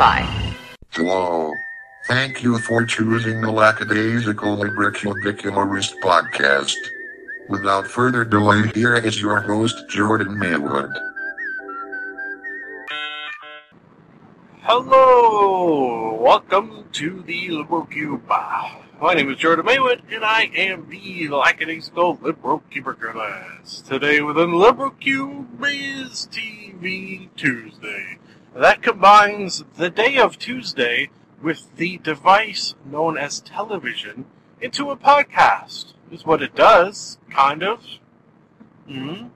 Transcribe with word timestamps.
Wi-Fi. 0.00 0.56
Hello. 0.92 1.52
Thank 2.06 2.42
you 2.42 2.58
for 2.58 2.86
choosing 2.86 3.42
the 3.42 3.50
Lackadaisical 3.50 4.56
Libricubicularist 4.56 6.00
podcast. 6.00 6.74
Without 7.50 7.86
further 7.86 8.24
delay, 8.24 8.70
here 8.74 8.94
is 8.94 9.20
your 9.20 9.40
host, 9.40 9.76
Jordan 9.90 10.38
Maywood. 10.38 10.90
Hello! 14.62 16.14
Welcome 16.14 16.86
to 16.92 17.22
the 17.26 17.50
Liberal 17.50 17.84
Cube. 17.84 18.26
My 18.26 19.12
name 19.14 19.30
is 19.30 19.36
Jordan 19.36 19.66
Maywood, 19.66 20.02
and 20.10 20.24
I 20.24 20.50
am 20.56 20.88
the 20.88 21.28
lackadaisical 21.28 22.18
Liberal 22.22 22.62
Cuberculus. 22.72 23.86
Today 23.86 24.22
within 24.22 24.54
Liberal 24.54 24.92
Cube 24.92 25.62
is 25.62 26.26
TV 26.32 27.28
Tuesday. 27.36 28.16
That 28.54 28.82
combines 28.82 29.64
the 29.76 29.90
day 29.90 30.18
of 30.18 30.38
Tuesday 30.38 31.10
with 31.40 31.76
the 31.76 31.98
device 31.98 32.74
known 32.84 33.16
as 33.16 33.40
television 33.40 34.26
into 34.60 34.90
a 34.90 34.96
podcast. 34.96 35.94
Is 36.10 36.26
what 36.26 36.42
it 36.42 36.56
does, 36.56 37.18
kind 37.30 37.62
of. 37.62 37.84
hmm 38.88 39.28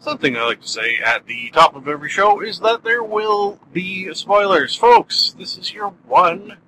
Something 0.00 0.36
I 0.36 0.44
like 0.44 0.62
to 0.62 0.68
say 0.68 0.96
at 0.96 1.26
the 1.26 1.50
top 1.50 1.76
of 1.76 1.86
every 1.86 2.08
show 2.08 2.40
is 2.40 2.60
that 2.60 2.82
there 2.82 3.02
will 3.02 3.60
be 3.72 4.12
spoilers. 4.14 4.74
Folks, 4.74 5.34
this 5.38 5.56
is 5.58 5.72
your 5.72 5.90
one 6.06 6.58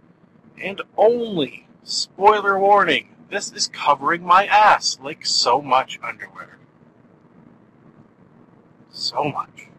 and 0.60 0.82
only 0.96 1.66
spoiler 1.82 2.58
warning. 2.58 3.16
This 3.30 3.52
is 3.52 3.68
covering 3.68 4.24
my 4.24 4.46
ass 4.46 4.98
like 5.02 5.24
so 5.26 5.62
much 5.62 5.98
underwear. 6.02 6.58
So 8.90 9.24
much. 9.24 9.69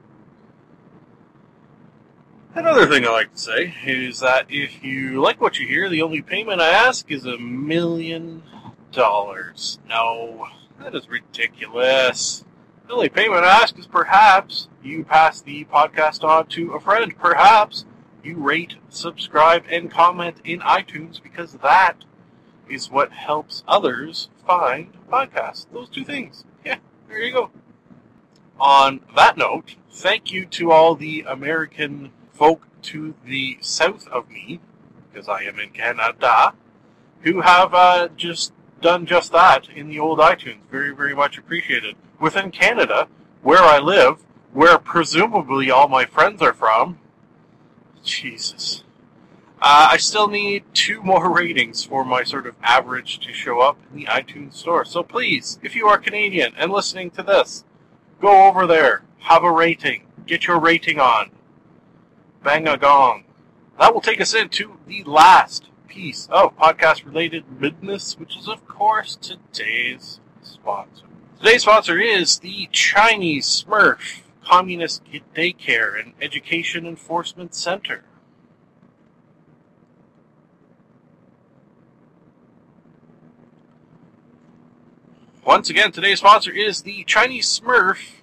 Another 2.54 2.86
thing 2.86 3.06
I 3.06 3.12
like 3.12 3.32
to 3.32 3.40
say 3.40 3.74
is 3.86 4.20
that 4.20 4.46
if 4.50 4.84
you 4.84 5.22
like 5.22 5.40
what 5.40 5.58
you 5.58 5.66
hear, 5.66 5.88
the 5.88 6.02
only 6.02 6.22
payment 6.22 6.60
I 6.60 6.68
ask 6.68 7.10
is 7.10 7.26
a 7.26 7.38
million 7.38 8.44
dollars. 8.92 9.80
No, 9.88 10.48
that 10.78 10.94
is 10.94 11.08
ridiculous. 11.08 12.44
The 12.88 12.94
only 12.94 13.08
payment 13.08 13.46
I 13.46 13.62
ask 13.62 13.80
is 13.80 13.88
perhaps 13.88 14.68
you 14.84 15.06
pass 15.06 15.42
the 15.42 15.64
podcast 15.64 16.26
on 16.26 16.48
to 16.48 16.74
a 16.74 16.80
friend. 16.82 17.18
Perhaps 17.18 17.86
you 18.22 18.36
rate, 18.36 18.76
subscribe, 18.90 19.64
and 19.70 19.90
comment 19.90 20.42
in 20.44 20.60
iTunes 20.60 21.24
because 21.24 21.54
that 21.54 22.04
is 22.70 22.92
what 22.92 23.14
helps 23.14 23.64
others 23.66 24.30
find 24.46 24.92
podcasts. 25.10 25.68
Those 25.72 25.88
two 25.88 26.04
things. 26.04 26.44
Yeah, 26.66 26.80
there 27.08 27.20
you 27.20 27.32
go. 27.32 27.50
On 28.60 29.00
that 29.16 29.38
note, 29.38 29.76
thank 29.90 30.34
you 30.34 30.46
to 30.48 30.72
all 30.72 30.96
the 30.96 31.24
American 31.26 32.12
folk 32.42 32.66
to 32.82 33.14
the 33.24 33.56
south 33.62 34.08
of 34.08 34.28
me, 34.28 34.60
because 35.14 35.30
I 35.30 35.44
am 35.44 35.60
in 35.60 35.70
Canada, 35.70 36.56
who 37.22 37.42
have 37.42 37.72
uh, 37.76 38.08
just 38.18 38.52
done 38.82 39.06
just 39.06 39.32
that 39.32 39.70
in 39.70 39.90
the 39.90 40.00
old 40.00 40.18
iTunes. 40.18 40.58
Very, 40.72 40.90
very 40.90 41.14
much 41.14 41.38
appreciated. 41.38 41.96
Within 42.20 42.50
Canada, 42.50 43.08
where 43.44 43.62
I 43.62 43.78
live, 43.78 44.24
where 44.54 44.80
presumably 44.80 45.70
all 45.70 45.88
my 45.88 46.06
friends 46.06 46.42
are 46.42 46.52
from, 46.52 46.98
Jesus. 48.04 48.84
Uh, 49.62 49.90
I 49.92 49.98
still 49.98 50.28
need 50.28 50.64
two 50.74 51.04
more 51.04 51.30
ratings 51.42 51.84
for 51.84 52.04
my 52.04 52.24
sort 52.24 52.48
of 52.48 52.56
average 52.64 53.20
to 53.20 53.34
show 53.34 53.60
up 53.60 53.78
in 53.92 53.98
the 53.98 54.06
iTunes 54.06 54.56
store. 54.56 54.84
So 54.84 55.04
please, 55.04 55.60
if 55.62 55.76
you 55.76 55.86
are 55.86 56.00
Canadian 56.00 56.54
and 56.58 56.72
listening 56.72 57.12
to 57.12 57.22
this, 57.22 57.66
go 58.20 58.48
over 58.48 58.66
there, 58.66 59.04
have 59.20 59.44
a 59.44 59.52
rating, 59.52 60.08
get 60.26 60.48
your 60.48 60.60
rating 60.60 61.00
on. 61.00 61.30
Bang 62.44 62.68
a 62.68 62.76
gong. 62.76 63.26
That 63.80 63.94
will 63.94 64.02
take 64.02 64.20
us 64.20 64.34
into 64.34 64.78
the 64.88 65.04
last 65.04 65.70
piece 65.88 66.28
of 66.32 66.58
podcast 66.58 67.06
related 67.06 67.60
business, 67.60 68.18
which 68.18 68.36
is, 68.36 68.48
of 68.48 68.68
course, 68.68 69.16
today's 69.16 70.20
sponsor. 70.42 71.06
Today's 71.38 71.62
sponsor 71.62 72.00
is 72.00 72.40
the 72.40 72.68
Chinese 72.72 73.46
Smurf 73.46 74.22
Communist 74.44 75.04
Daycare 75.36 76.00
and 76.00 76.14
Education 76.20 76.88
Enforcement 76.88 77.54
Center. 77.54 78.06
Once 85.46 85.70
again, 85.70 85.92
today's 85.92 86.20
sponsor 86.20 86.52
is 86.52 86.82
the 86.82 87.04
Chinese 87.04 87.60
Smurf 87.60 88.21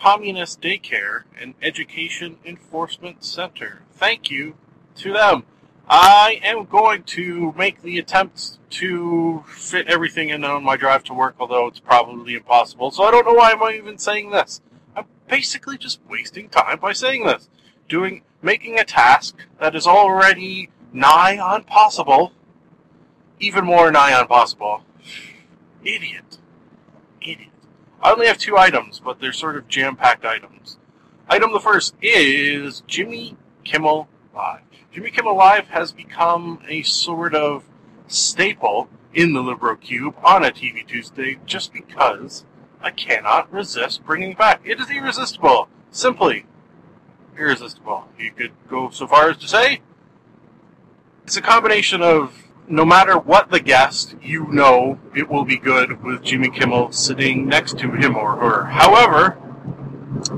Communist 0.00 0.62
Daycare 0.62 1.24
and 1.38 1.54
Education 1.60 2.38
Enforcement 2.44 3.22
Center. 3.22 3.82
Thank 3.92 4.30
you 4.30 4.54
to 4.96 5.12
them. 5.12 5.44
I 5.88 6.40
am 6.42 6.64
going 6.64 7.02
to 7.02 7.52
make 7.52 7.82
the 7.82 7.98
attempt 7.98 8.58
to 8.70 9.44
fit 9.48 9.88
everything 9.88 10.30
in 10.30 10.42
on 10.44 10.64
my 10.64 10.76
drive 10.76 11.04
to 11.04 11.14
work, 11.14 11.34
although 11.38 11.66
it's 11.66 11.80
probably 11.80 12.34
impossible. 12.34 12.92
So 12.92 13.02
I 13.02 13.10
don't 13.10 13.26
know 13.26 13.34
why 13.34 13.52
I'm 13.52 13.74
even 13.74 13.98
saying 13.98 14.30
this. 14.30 14.62
I'm 14.96 15.04
basically 15.28 15.76
just 15.76 16.00
wasting 16.08 16.48
time 16.48 16.78
by 16.78 16.92
saying 16.92 17.26
this. 17.26 17.50
Doing, 17.88 18.22
making 18.40 18.78
a 18.78 18.84
task 18.84 19.36
that 19.60 19.74
is 19.74 19.86
already 19.86 20.70
nigh 20.92 21.36
on 21.36 21.64
possible, 21.64 22.32
even 23.38 23.66
more 23.66 23.90
nigh 23.90 24.14
on 24.14 24.28
possible. 24.28 24.84
Idiot. 25.84 26.38
Idiot. 27.20 27.50
I 28.02 28.12
only 28.12 28.26
have 28.26 28.38
two 28.38 28.56
items, 28.56 29.00
but 29.00 29.20
they're 29.20 29.32
sort 29.32 29.56
of 29.56 29.68
jam-packed 29.68 30.24
items. 30.24 30.78
Item 31.28 31.52
the 31.52 31.60
first 31.60 31.94
is 32.00 32.82
Jimmy 32.86 33.36
Kimmel 33.62 34.08
Live. 34.34 34.62
Jimmy 34.92 35.10
Kimmel 35.10 35.36
Live 35.36 35.68
has 35.68 35.92
become 35.92 36.60
a 36.66 36.82
sort 36.82 37.34
of 37.34 37.64
staple 38.06 38.88
in 39.12 39.34
the 39.34 39.42
Libro 39.42 39.76
Cube 39.76 40.14
on 40.24 40.44
a 40.44 40.50
TV 40.50 40.86
Tuesday 40.86 41.38
just 41.44 41.72
because 41.72 42.44
I 42.80 42.90
cannot 42.90 43.52
resist 43.52 44.04
bringing 44.04 44.34
back. 44.34 44.62
It 44.64 44.80
is 44.80 44.90
irresistible. 44.90 45.68
Simply 45.90 46.46
irresistible. 47.38 48.08
You 48.18 48.32
could 48.32 48.52
go 48.68 48.90
so 48.90 49.06
far 49.06 49.30
as 49.30 49.36
to 49.38 49.48
say 49.48 49.82
it's 51.24 51.36
a 51.36 51.42
combination 51.42 52.02
of 52.02 52.49
no 52.70 52.84
matter 52.84 53.18
what 53.18 53.50
the 53.50 53.58
guest, 53.58 54.14
you 54.22 54.46
know 54.46 54.98
it 55.14 55.28
will 55.28 55.44
be 55.44 55.56
good 55.56 56.02
with 56.04 56.22
Jimmy 56.22 56.48
Kimmel 56.48 56.92
sitting 56.92 57.46
next 57.46 57.76
to 57.78 57.90
him 57.90 58.16
or 58.16 58.36
her. 58.36 58.66
However, 58.66 59.36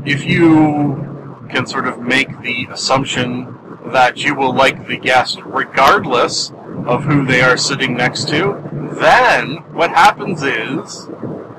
if 0.07 0.25
you 0.25 1.47
can 1.51 1.67
sort 1.67 1.87
of 1.87 2.01
make 2.01 2.41
the 2.41 2.69
assumption 2.71 3.59
that 3.93 4.25
you 4.25 4.35
will 4.35 4.55
like 4.55 4.89
the 4.89 4.97
guest 4.97 5.41
regardless 5.45 6.53
of 6.87 7.05
who 7.05 7.27
they 7.27 7.43
are 7.43 7.59
sitting 7.59 7.95
next 7.95 8.29
to, 8.31 8.63
then 8.99 9.57
what 9.75 9.91
happens 9.91 10.43
is 10.43 11.09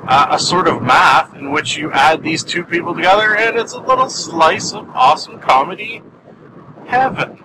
uh, 0.08 0.28
a 0.32 0.40
sort 0.40 0.68
of 0.68 0.82
math 0.82 1.36
in 1.36 1.52
which 1.52 1.78
you 1.78 1.92
add 1.92 2.24
these 2.24 2.44
two 2.44 2.64
people 2.64 2.96
together 2.96 3.36
and 3.36 3.56
it's 3.58 3.74
a 3.74 3.80
little 3.80 4.10
slice 4.10 4.74
of 4.74 4.90
awesome 4.90 5.40
comedy 5.40 6.02
heaven. 6.88 7.44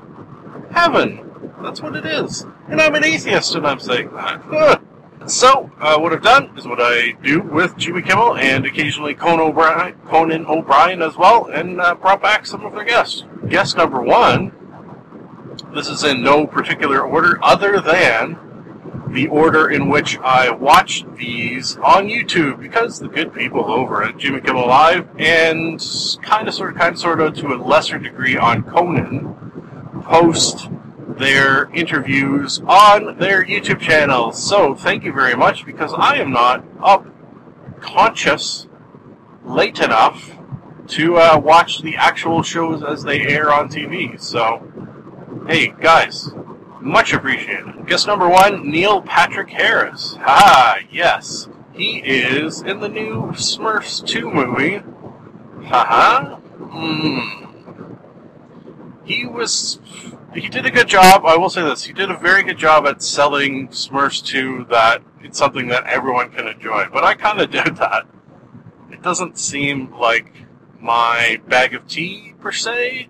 Heaven. 0.72 1.53
That's 1.60 1.83
what 1.83 1.95
it 1.95 2.06
is. 2.06 2.47
And 2.68 2.80
I'm 2.80 2.94
an 2.94 3.04
atheist 3.04 3.54
and 3.54 3.66
I'm 3.66 3.80
saying 3.80 4.10
that. 4.12 4.82
so, 5.26 5.70
uh, 5.80 5.98
what 5.98 6.12
I've 6.12 6.22
done 6.22 6.56
is 6.58 6.66
what 6.66 6.80
I 6.80 7.12
do 7.22 7.40
with 7.40 7.76
Jimmy 7.78 8.02
Kimmel 8.02 8.36
and 8.36 8.66
occasionally 8.66 9.14
Conan 9.14 9.40
O'Brien, 9.40 9.94
Conan 10.06 10.44
O'Brien 10.46 11.00
as 11.00 11.16
well, 11.16 11.46
and 11.46 11.80
uh, 11.80 11.94
brought 11.94 12.20
back 12.20 12.44
some 12.44 12.66
of 12.66 12.74
their 12.74 12.84
guests. 12.84 13.24
Guest 13.48 13.78
number 13.78 14.02
one, 14.02 14.52
this 15.74 15.88
is 15.88 16.04
in 16.04 16.22
no 16.22 16.47
particular 16.47 17.00
order 17.00 17.38
other 17.42 17.80
than 17.80 18.38
the 19.12 19.28
order 19.28 19.71
in 19.71 19.88
which 19.88 20.18
I 20.18 20.50
watch 20.50 21.04
these 21.16 21.76
on 21.78 22.09
YouTube 22.09 22.60
because 22.60 22.98
the 22.98 23.09
good 23.09 23.32
people 23.32 23.64
over 23.64 24.03
at 24.04 24.18
Jimmy 24.18 24.42
Kimmel 24.42 24.68
Live 24.68 25.09
and 25.18 25.80
kind 26.22 26.47
of, 26.47 26.54
sort 26.54 26.72
of, 26.72 26.76
kind 26.76 26.94
of, 26.94 27.00
sort 27.00 27.21
of 27.21 27.34
to 27.36 27.54
a 27.54 27.56
lesser 27.56 27.98
degree 27.98 28.36
on 28.36 28.62
Conan 28.62 30.03
post 30.04 30.68
their 31.18 31.70
interviews 31.74 32.60
on 32.66 33.18
their 33.18 33.44
YouTube 33.44 33.80
channels. 33.80 34.42
So 34.42 34.74
thank 34.74 35.04
you 35.04 35.12
very 35.12 35.34
much 35.34 35.66
because 35.66 35.92
I 35.97 36.16
am 36.16 36.30
not 36.30 36.65
up 36.82 37.06
conscious 37.80 38.66
late 39.44 39.80
enough 39.80 40.36
to 40.88 41.16
uh, 41.16 41.38
watch 41.38 41.82
the 41.82 41.97
actual 41.97 42.42
shows 42.42 42.82
as 42.82 43.03
they 43.03 43.20
air 43.20 43.53
on 43.53 43.68
TV. 43.68 44.20
So, 44.20 44.66
hey 45.47 45.74
guys, 45.80 46.30
much 46.80 47.12
appreciated. 47.12 47.86
Guest 47.86 48.06
number 48.06 48.28
one, 48.28 48.71
Neil 48.71 49.03
Patrick 49.03 49.50
Harris. 49.50 50.16
Ah, 50.21 50.78
yes. 50.91 51.48
He 51.72 51.98
is 51.98 52.62
in 52.62 52.80
the 52.80 52.88
new 52.88 53.32
Smurfs 53.32 54.04
2 54.04 54.30
movie. 54.30 54.82
Haha. 55.66 56.36
Hmm. 56.36 57.44
He 59.04 59.26
was 59.26 59.78
he 60.34 60.48
did 60.48 60.66
a 60.66 60.71
good 60.71 60.89
job. 60.89 61.25
I 61.25 61.36
will 61.36 61.51
say 61.51 61.63
this: 61.63 61.84
he 61.84 61.92
did 61.92 62.10
a 62.10 62.16
very 62.16 62.42
good 62.42 62.59
job 62.59 62.86
at 62.86 63.03
selling 63.03 63.69
Smurfs 63.69 64.25
to 64.27 64.66
that 64.71 65.03
it's 65.21 65.39
something 65.39 65.69
that 65.69 65.86
everyone 65.86 66.30
can 66.30 66.47
enjoy. 66.47 66.86
But 66.92 67.04
I 67.04 67.15
kind 67.15 67.41
of 67.41 67.51
did 67.51 67.77
that. 67.77 68.07
It 68.91 69.03
doesn't 69.03 69.39
seem 69.39 69.92
like 69.92 70.33
my 70.80 71.41
bag 71.48 71.75
of 71.75 71.86
tea, 71.86 72.34
per 72.41 72.53
se. 72.53 73.09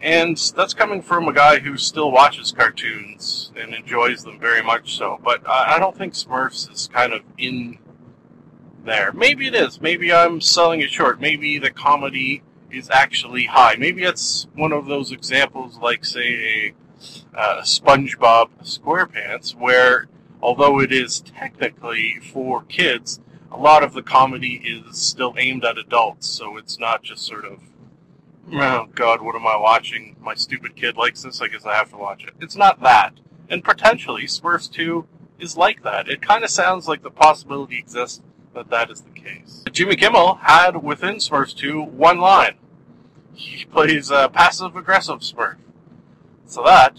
And 0.00 0.36
that's 0.54 0.74
coming 0.74 1.00
from 1.00 1.28
a 1.28 1.32
guy 1.32 1.60
who 1.60 1.78
still 1.78 2.10
watches 2.10 2.52
cartoons 2.52 3.52
and 3.56 3.74
enjoys 3.74 4.22
them 4.22 4.38
very 4.38 4.62
much 4.62 4.96
so. 4.96 5.18
But 5.24 5.48
I 5.48 5.78
don't 5.78 5.96
think 5.96 6.12
Smurfs 6.12 6.70
is 6.70 6.88
kind 6.92 7.14
of 7.14 7.22
in 7.38 7.78
there. 8.84 9.12
Maybe 9.12 9.46
it 9.46 9.54
is. 9.54 9.80
Maybe 9.80 10.12
I'm 10.12 10.42
selling 10.42 10.80
it 10.80 10.90
short. 10.90 11.20
Maybe 11.20 11.58
the 11.58 11.70
comedy 11.70 12.42
is 12.76 12.90
actually 12.90 13.46
high. 13.46 13.76
Maybe 13.78 14.02
it's 14.02 14.46
one 14.54 14.72
of 14.72 14.86
those 14.86 15.12
examples 15.12 15.78
like, 15.78 16.04
say, 16.04 16.74
a 17.34 17.38
uh, 17.38 17.62
SpongeBob 17.62 18.48
SquarePants, 18.62 19.54
where 19.54 20.08
although 20.40 20.80
it 20.80 20.92
is 20.92 21.20
technically 21.20 22.20
for 22.20 22.62
kids, 22.64 23.20
a 23.50 23.56
lot 23.56 23.82
of 23.82 23.92
the 23.92 24.02
comedy 24.02 24.60
is 24.64 25.00
still 25.00 25.34
aimed 25.38 25.64
at 25.64 25.78
adults. 25.78 26.28
So 26.28 26.56
it's 26.56 26.78
not 26.78 27.02
just 27.02 27.24
sort 27.24 27.44
of, 27.44 27.60
oh 28.52 28.88
God, 28.94 29.22
what 29.22 29.34
am 29.34 29.46
I 29.46 29.56
watching? 29.56 30.16
My 30.20 30.34
stupid 30.34 30.76
kid 30.76 30.96
likes 30.96 31.22
this. 31.22 31.40
I 31.40 31.48
guess 31.48 31.64
I 31.64 31.74
have 31.74 31.90
to 31.90 31.96
watch 31.96 32.24
it. 32.24 32.34
It's 32.40 32.56
not 32.56 32.80
that. 32.82 33.14
And 33.48 33.62
potentially, 33.62 34.24
Smurfs 34.24 34.70
2 34.70 35.06
is 35.38 35.56
like 35.56 35.82
that. 35.82 36.08
It 36.08 36.22
kind 36.22 36.44
of 36.44 36.50
sounds 36.50 36.88
like 36.88 37.02
the 37.02 37.10
possibility 37.10 37.78
exists 37.78 38.22
that 38.54 38.70
that 38.70 38.90
is 38.90 39.02
the 39.02 39.10
case. 39.10 39.64
Jimmy 39.72 39.96
Kimmel 39.96 40.36
had 40.36 40.82
within 40.82 41.16
Smurfs 41.16 41.54
2 41.56 41.82
one 41.82 42.18
line. 42.18 42.54
He 43.34 43.64
plays 43.64 44.10
a 44.10 44.28
passive 44.28 44.76
aggressive 44.76 45.20
Smurf. 45.20 45.56
So 46.46 46.62
that 46.62 46.98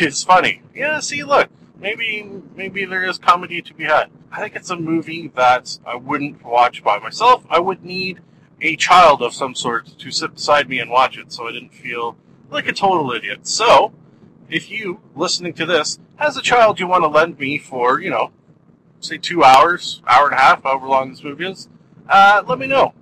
is 0.00 0.22
funny. 0.22 0.62
Yeah, 0.74 1.00
see, 1.00 1.24
look, 1.24 1.48
maybe 1.78 2.42
maybe 2.54 2.84
there 2.84 3.04
is 3.04 3.18
comedy 3.18 3.62
to 3.62 3.74
be 3.74 3.84
had. 3.84 4.10
I 4.30 4.40
think 4.40 4.56
it's 4.56 4.70
a 4.70 4.76
movie 4.76 5.28
that 5.34 5.78
I 5.84 5.96
wouldn't 5.96 6.44
watch 6.44 6.82
by 6.82 6.98
myself. 6.98 7.44
I 7.50 7.60
would 7.60 7.84
need 7.84 8.20
a 8.60 8.76
child 8.76 9.22
of 9.22 9.34
some 9.34 9.54
sort 9.54 9.98
to 9.98 10.10
sit 10.10 10.34
beside 10.34 10.68
me 10.68 10.78
and 10.78 10.90
watch 10.90 11.18
it 11.18 11.32
so 11.32 11.48
I 11.48 11.52
didn't 11.52 11.74
feel 11.74 12.16
like 12.50 12.68
a 12.68 12.72
total 12.72 13.10
idiot. 13.12 13.46
So, 13.46 13.92
if 14.48 14.70
you, 14.70 15.00
listening 15.16 15.52
to 15.54 15.66
this, 15.66 15.98
has 16.16 16.36
a 16.36 16.42
child 16.42 16.78
you 16.78 16.86
want 16.86 17.02
to 17.02 17.08
lend 17.08 17.38
me 17.38 17.58
for, 17.58 18.00
you 18.00 18.10
know, 18.10 18.30
say 19.00 19.18
two 19.18 19.42
hours, 19.42 20.00
hour 20.06 20.26
and 20.26 20.34
a 20.34 20.40
half, 20.40 20.62
however 20.62 20.86
long 20.86 21.10
this 21.10 21.24
movie 21.24 21.46
is, 21.46 21.68
uh, 22.08 22.42
let 22.46 22.58
me 22.58 22.66
know. 22.66 22.94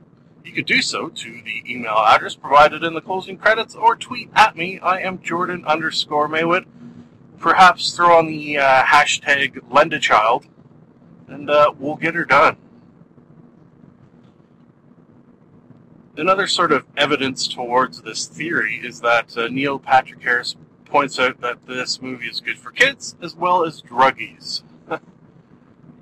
You 0.51 0.57
could 0.57 0.67
do 0.67 0.83
so 0.83 1.09
to 1.09 1.43
the 1.45 1.63
email 1.65 1.95
address 1.97 2.35
provided 2.35 2.83
in 2.83 2.93
the 2.93 3.01
closing 3.01 3.37
credits 3.37 3.77
or 3.77 3.95
tweet 3.95 4.31
at 4.35 4.57
me. 4.57 4.81
I 4.81 4.99
am 4.99 5.23
Jordan 5.23 5.65
underscore 5.65 6.27
Maywood. 6.27 6.67
Perhaps 7.39 7.95
throw 7.95 8.19
on 8.19 8.27
the 8.27 8.59
uh, 8.59 8.83
hashtag 8.83 9.61
LendAChild 9.71 10.47
and 11.29 11.49
uh, 11.49 11.73
we'll 11.79 11.95
get 11.95 12.17
her 12.17 12.25
done. 12.25 12.57
Another 16.17 16.49
sort 16.49 16.73
of 16.73 16.85
evidence 16.97 17.47
towards 17.47 18.03
this 18.03 18.27
theory 18.27 18.81
is 18.83 19.01
that 19.03 19.39
uh, 19.39 19.47
Neil 19.47 19.79
Patrick 19.79 20.25
Harris 20.25 20.57
points 20.85 21.21
out 21.21 21.41
that 21.43 21.65
this 21.69 22.03
movie 22.03 22.27
is 22.27 22.41
good 22.41 22.59
for 22.59 22.73
kids 22.73 23.15
as 23.23 23.37
well 23.37 23.65
as 23.65 23.83
druggies. 23.83 24.65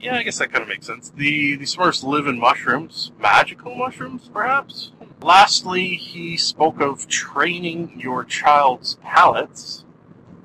Yeah, 0.00 0.16
I 0.16 0.22
guess 0.22 0.38
that 0.38 0.52
kind 0.52 0.62
of 0.62 0.68
makes 0.68 0.86
sense. 0.86 1.10
The 1.10 1.56
the 1.56 1.64
Smurfs 1.64 2.02
live 2.02 2.26
in 2.26 2.38
mushrooms, 2.38 3.12
magical 3.18 3.74
mushrooms, 3.74 4.30
perhaps. 4.32 4.92
Lastly, 5.20 5.96
he 5.96 6.36
spoke 6.36 6.80
of 6.80 7.08
training 7.08 7.98
your 7.98 8.22
child's 8.22 8.96
palates, 9.02 9.84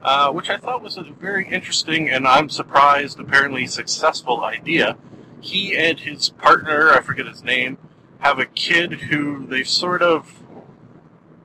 uh, 0.02 0.32
which 0.32 0.50
I 0.50 0.58
thought 0.58 0.82
was 0.82 0.98
a 0.98 1.04
very 1.04 1.48
interesting 1.48 2.10
and 2.10 2.28
I'm 2.28 2.50
surprised, 2.50 3.20
apparently 3.20 3.68
successful 3.68 4.44
idea. 4.44 4.98
He 5.42 5.78
and 5.78 6.00
his 6.00 6.30
partner, 6.30 6.90
I 6.90 7.02
forget 7.02 7.28
his 7.28 7.44
name, 7.44 7.78
have 8.20 8.40
a 8.40 8.46
kid 8.46 8.94
who 8.94 9.46
they 9.46 9.64
sort 9.64 10.02
of, 10.02 10.42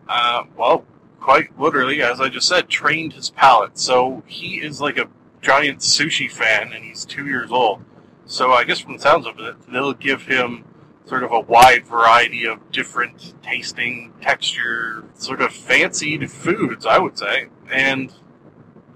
uh, 0.08 0.44
well, 0.56 0.84
quite 1.20 1.58
literally, 1.60 2.00
as 2.00 2.20
I 2.20 2.28
just 2.28 2.48
said, 2.48 2.68
trained 2.68 3.12
his 3.12 3.28
palate. 3.30 3.78
So 3.78 4.22
he 4.26 4.62
is 4.62 4.80
like 4.80 4.96
a 4.96 5.08
giant 5.42 5.80
sushi 5.80 6.30
fan, 6.30 6.72
and 6.72 6.84
he's 6.84 7.04
two 7.04 7.26
years 7.26 7.50
old. 7.50 7.82
So 8.28 8.52
I 8.52 8.64
guess 8.64 8.78
from 8.78 8.92
the 8.92 8.98
sounds 8.98 9.26
of 9.26 9.40
it, 9.40 9.56
they'll 9.72 9.94
give 9.94 10.26
him 10.26 10.64
sort 11.06 11.24
of 11.24 11.32
a 11.32 11.40
wide 11.40 11.86
variety 11.86 12.44
of 12.46 12.70
different 12.70 13.32
tasting, 13.42 14.12
texture, 14.20 15.04
sort 15.14 15.40
of 15.40 15.50
fancied 15.50 16.30
foods, 16.30 16.84
I 16.84 16.98
would 16.98 17.18
say. 17.18 17.48
And 17.72 18.12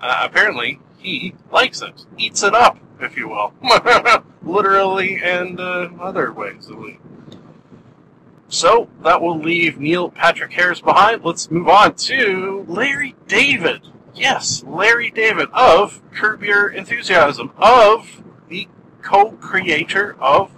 uh, 0.02 0.20
apparently, 0.24 0.80
he 0.98 1.34
likes 1.50 1.80
it, 1.80 2.04
eats 2.18 2.42
it 2.42 2.54
up, 2.54 2.78
if 3.00 3.16
you 3.16 3.30
will, 3.30 3.54
literally 4.42 5.18
and 5.22 5.58
uh, 5.58 5.88
other 5.98 6.30
ways. 6.30 6.70
So 8.48 8.90
that 9.02 9.22
will 9.22 9.38
leave 9.38 9.80
Neil 9.80 10.10
Patrick 10.10 10.52
Harris 10.52 10.82
behind. 10.82 11.24
Let's 11.24 11.50
move 11.50 11.70
on 11.70 11.94
to 11.94 12.66
Larry 12.68 13.16
David. 13.28 13.88
Yes, 14.14 14.62
Larry 14.66 15.10
David 15.10 15.48
of 15.54 16.02
Curb 16.12 16.42
Your 16.42 16.68
Enthusiasm, 16.68 17.50
of 17.56 18.22
the 18.50 18.68
co-creator 19.02 20.16
of 20.20 20.50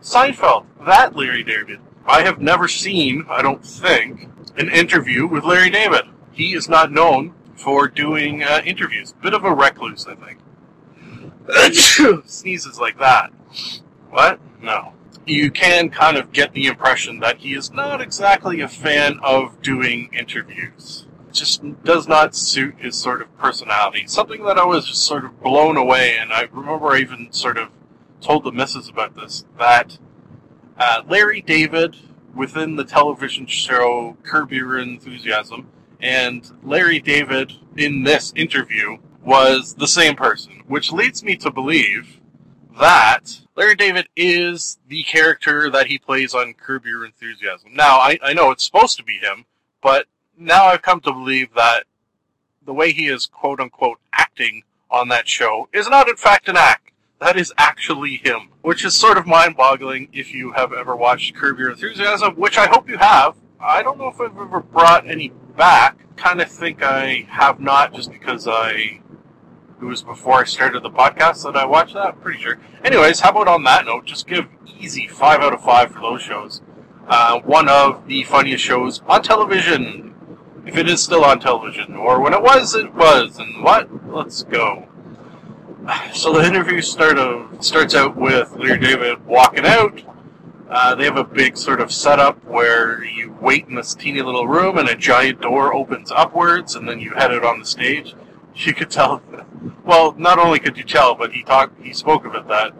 Seinfeld. 0.00 0.66
That 0.84 1.16
Larry 1.16 1.42
David. 1.42 1.80
I 2.06 2.22
have 2.22 2.40
never 2.40 2.68
seen, 2.68 3.26
I 3.28 3.42
don't 3.42 3.64
think, 3.64 4.28
an 4.56 4.70
interview 4.70 5.26
with 5.26 5.44
Larry 5.44 5.70
David. 5.70 6.04
He 6.32 6.54
is 6.54 6.68
not 6.68 6.90
known 6.90 7.34
for 7.54 7.88
doing 7.88 8.42
uh, 8.42 8.62
interviews. 8.64 9.12
Bit 9.20 9.34
of 9.34 9.44
a 9.44 9.52
recluse, 9.52 10.06
I 10.06 10.14
think. 10.14 10.38
Sneezes 12.26 12.78
like 12.78 12.98
that. 12.98 13.30
What? 14.10 14.40
No. 14.62 14.94
You 15.26 15.50
can 15.50 15.90
kind 15.90 16.16
of 16.16 16.32
get 16.32 16.54
the 16.54 16.66
impression 16.66 17.20
that 17.20 17.38
he 17.38 17.54
is 17.54 17.70
not 17.70 18.00
exactly 18.00 18.60
a 18.60 18.68
fan 18.68 19.18
of 19.22 19.60
doing 19.60 20.08
interviews. 20.12 21.06
It 21.28 21.34
just 21.34 21.84
does 21.84 22.08
not 22.08 22.34
suit 22.34 22.76
his 22.78 22.96
sort 22.96 23.20
of 23.20 23.36
personality. 23.36 24.04
Something 24.06 24.44
that 24.44 24.56
I 24.56 24.64
was 24.64 24.86
just 24.86 25.02
sort 25.02 25.26
of 25.26 25.42
blown 25.42 25.76
away, 25.76 26.16
and 26.16 26.32
I 26.32 26.48
remember 26.50 26.88
I 26.88 27.00
even 27.00 27.30
sort 27.32 27.58
of 27.58 27.68
told 28.20 28.44
the 28.44 28.52
missus 28.52 28.88
about 28.88 29.16
this 29.16 29.44
that 29.58 29.98
uh, 30.78 31.02
Larry 31.08 31.40
David 31.40 31.96
within 32.34 32.76
the 32.76 32.84
television 32.84 33.46
show 33.46 34.16
Curb 34.22 34.52
Your 34.52 34.78
Enthusiasm 34.78 35.68
and 36.00 36.50
Larry 36.62 37.00
David 37.00 37.52
in 37.76 38.04
this 38.04 38.32
interview 38.36 38.98
was 39.24 39.74
the 39.74 39.88
same 39.88 40.14
person, 40.14 40.62
which 40.66 40.92
leads 40.92 41.22
me 41.22 41.36
to 41.36 41.50
believe 41.50 42.20
that 42.78 43.40
Larry 43.56 43.74
David 43.74 44.08
is 44.14 44.78
the 44.86 45.02
character 45.02 45.68
that 45.70 45.88
he 45.88 45.98
plays 45.98 46.34
on 46.34 46.54
Curb 46.54 46.86
Your 46.86 47.04
Enthusiasm. 47.04 47.74
Now, 47.74 47.98
I, 47.98 48.18
I 48.22 48.32
know 48.32 48.52
it's 48.52 48.64
supposed 48.64 48.96
to 48.98 49.04
be 49.04 49.18
him, 49.18 49.44
but 49.82 50.06
now 50.36 50.66
I've 50.66 50.82
come 50.82 51.00
to 51.00 51.12
believe 51.12 51.54
that 51.54 51.84
the 52.64 52.72
way 52.72 52.92
he 52.92 53.08
is 53.08 53.26
quote 53.26 53.60
unquote 53.60 53.98
acting 54.12 54.62
on 54.90 55.08
that 55.08 55.28
show 55.28 55.68
is 55.72 55.88
not 55.88 56.08
in 56.08 56.16
fact 56.16 56.48
an 56.48 56.56
act 56.56 56.87
that 57.20 57.36
is 57.36 57.52
actually 57.58 58.16
him, 58.16 58.50
which 58.62 58.84
is 58.84 58.94
sort 58.94 59.18
of 59.18 59.26
mind-boggling 59.26 60.08
if 60.12 60.32
you 60.32 60.52
have 60.52 60.72
ever 60.72 60.94
watched 60.94 61.34
Curb 61.34 61.58
Your 61.58 61.70
Enthusiasm, 61.70 62.34
which 62.34 62.58
I 62.58 62.66
hope 62.68 62.88
you 62.88 62.98
have. 62.98 63.34
I 63.60 63.82
don't 63.82 63.98
know 63.98 64.08
if 64.08 64.20
I've 64.20 64.38
ever 64.38 64.60
brought 64.60 65.08
any 65.08 65.32
back. 65.56 66.16
Kind 66.16 66.40
of 66.40 66.50
think 66.50 66.82
I 66.82 67.26
have 67.28 67.60
not, 67.60 67.92
just 67.92 68.12
because 68.12 68.46
I 68.46 69.00
it 69.80 69.84
was 69.84 70.02
before 70.02 70.40
I 70.40 70.44
started 70.44 70.82
the 70.82 70.90
podcast 70.90 71.44
that 71.44 71.56
I 71.56 71.64
watched 71.64 71.94
that. 71.94 72.14
I'm 72.14 72.20
Pretty 72.20 72.40
sure. 72.40 72.58
Anyways, 72.84 73.20
how 73.20 73.30
about 73.30 73.46
on 73.46 73.62
that 73.64 73.86
note, 73.86 74.06
just 74.06 74.26
give 74.26 74.46
easy 74.66 75.06
five 75.06 75.40
out 75.40 75.54
of 75.54 75.62
five 75.62 75.92
for 75.92 76.00
those 76.00 76.22
shows. 76.22 76.62
Uh, 77.06 77.40
one 77.40 77.68
of 77.68 78.06
the 78.06 78.24
funniest 78.24 78.64
shows 78.64 79.02
on 79.06 79.22
television, 79.22 80.14
if 80.66 80.76
it 80.76 80.88
is 80.88 81.02
still 81.02 81.24
on 81.24 81.38
television, 81.38 81.94
or 81.94 82.20
when 82.20 82.34
it 82.34 82.42
was, 82.42 82.74
it 82.74 82.92
was. 82.92 83.38
And 83.38 83.62
what? 83.62 84.08
Let's 84.08 84.42
go. 84.42 84.87
So 86.12 86.32
the 86.32 86.44
interview 86.44 86.82
start 86.82 87.18
of, 87.18 87.64
starts 87.64 87.94
out 87.94 88.14
with 88.14 88.52
Larry 88.56 88.78
David 88.78 89.24
walking 89.24 89.64
out. 89.64 90.02
Uh, 90.68 90.94
they 90.94 91.04
have 91.04 91.16
a 91.16 91.24
big 91.24 91.56
sort 91.56 91.80
of 91.80 91.90
setup 91.90 92.44
where 92.44 93.02
you 93.04 93.34
wait 93.40 93.68
in 93.68 93.74
this 93.74 93.94
teeny 93.94 94.20
little 94.20 94.46
room 94.46 94.76
and 94.76 94.88
a 94.88 94.94
giant 94.94 95.40
door 95.40 95.72
opens 95.72 96.10
upwards 96.10 96.74
and 96.74 96.86
then 96.86 97.00
you 97.00 97.14
head 97.14 97.32
out 97.32 97.44
on 97.44 97.60
the 97.60 97.66
stage. 97.66 98.14
You 98.54 98.74
could 98.74 98.90
tell, 98.90 99.22
well, 99.84 100.16
not 100.18 100.40
only 100.40 100.58
could 100.58 100.76
you 100.76 100.82
tell, 100.82 101.14
but 101.14 101.32
he 101.32 101.44
talked, 101.44 101.80
he 101.80 101.92
spoke 101.92 102.24
of 102.24 102.34
it 102.34 102.48
that, 102.48 102.72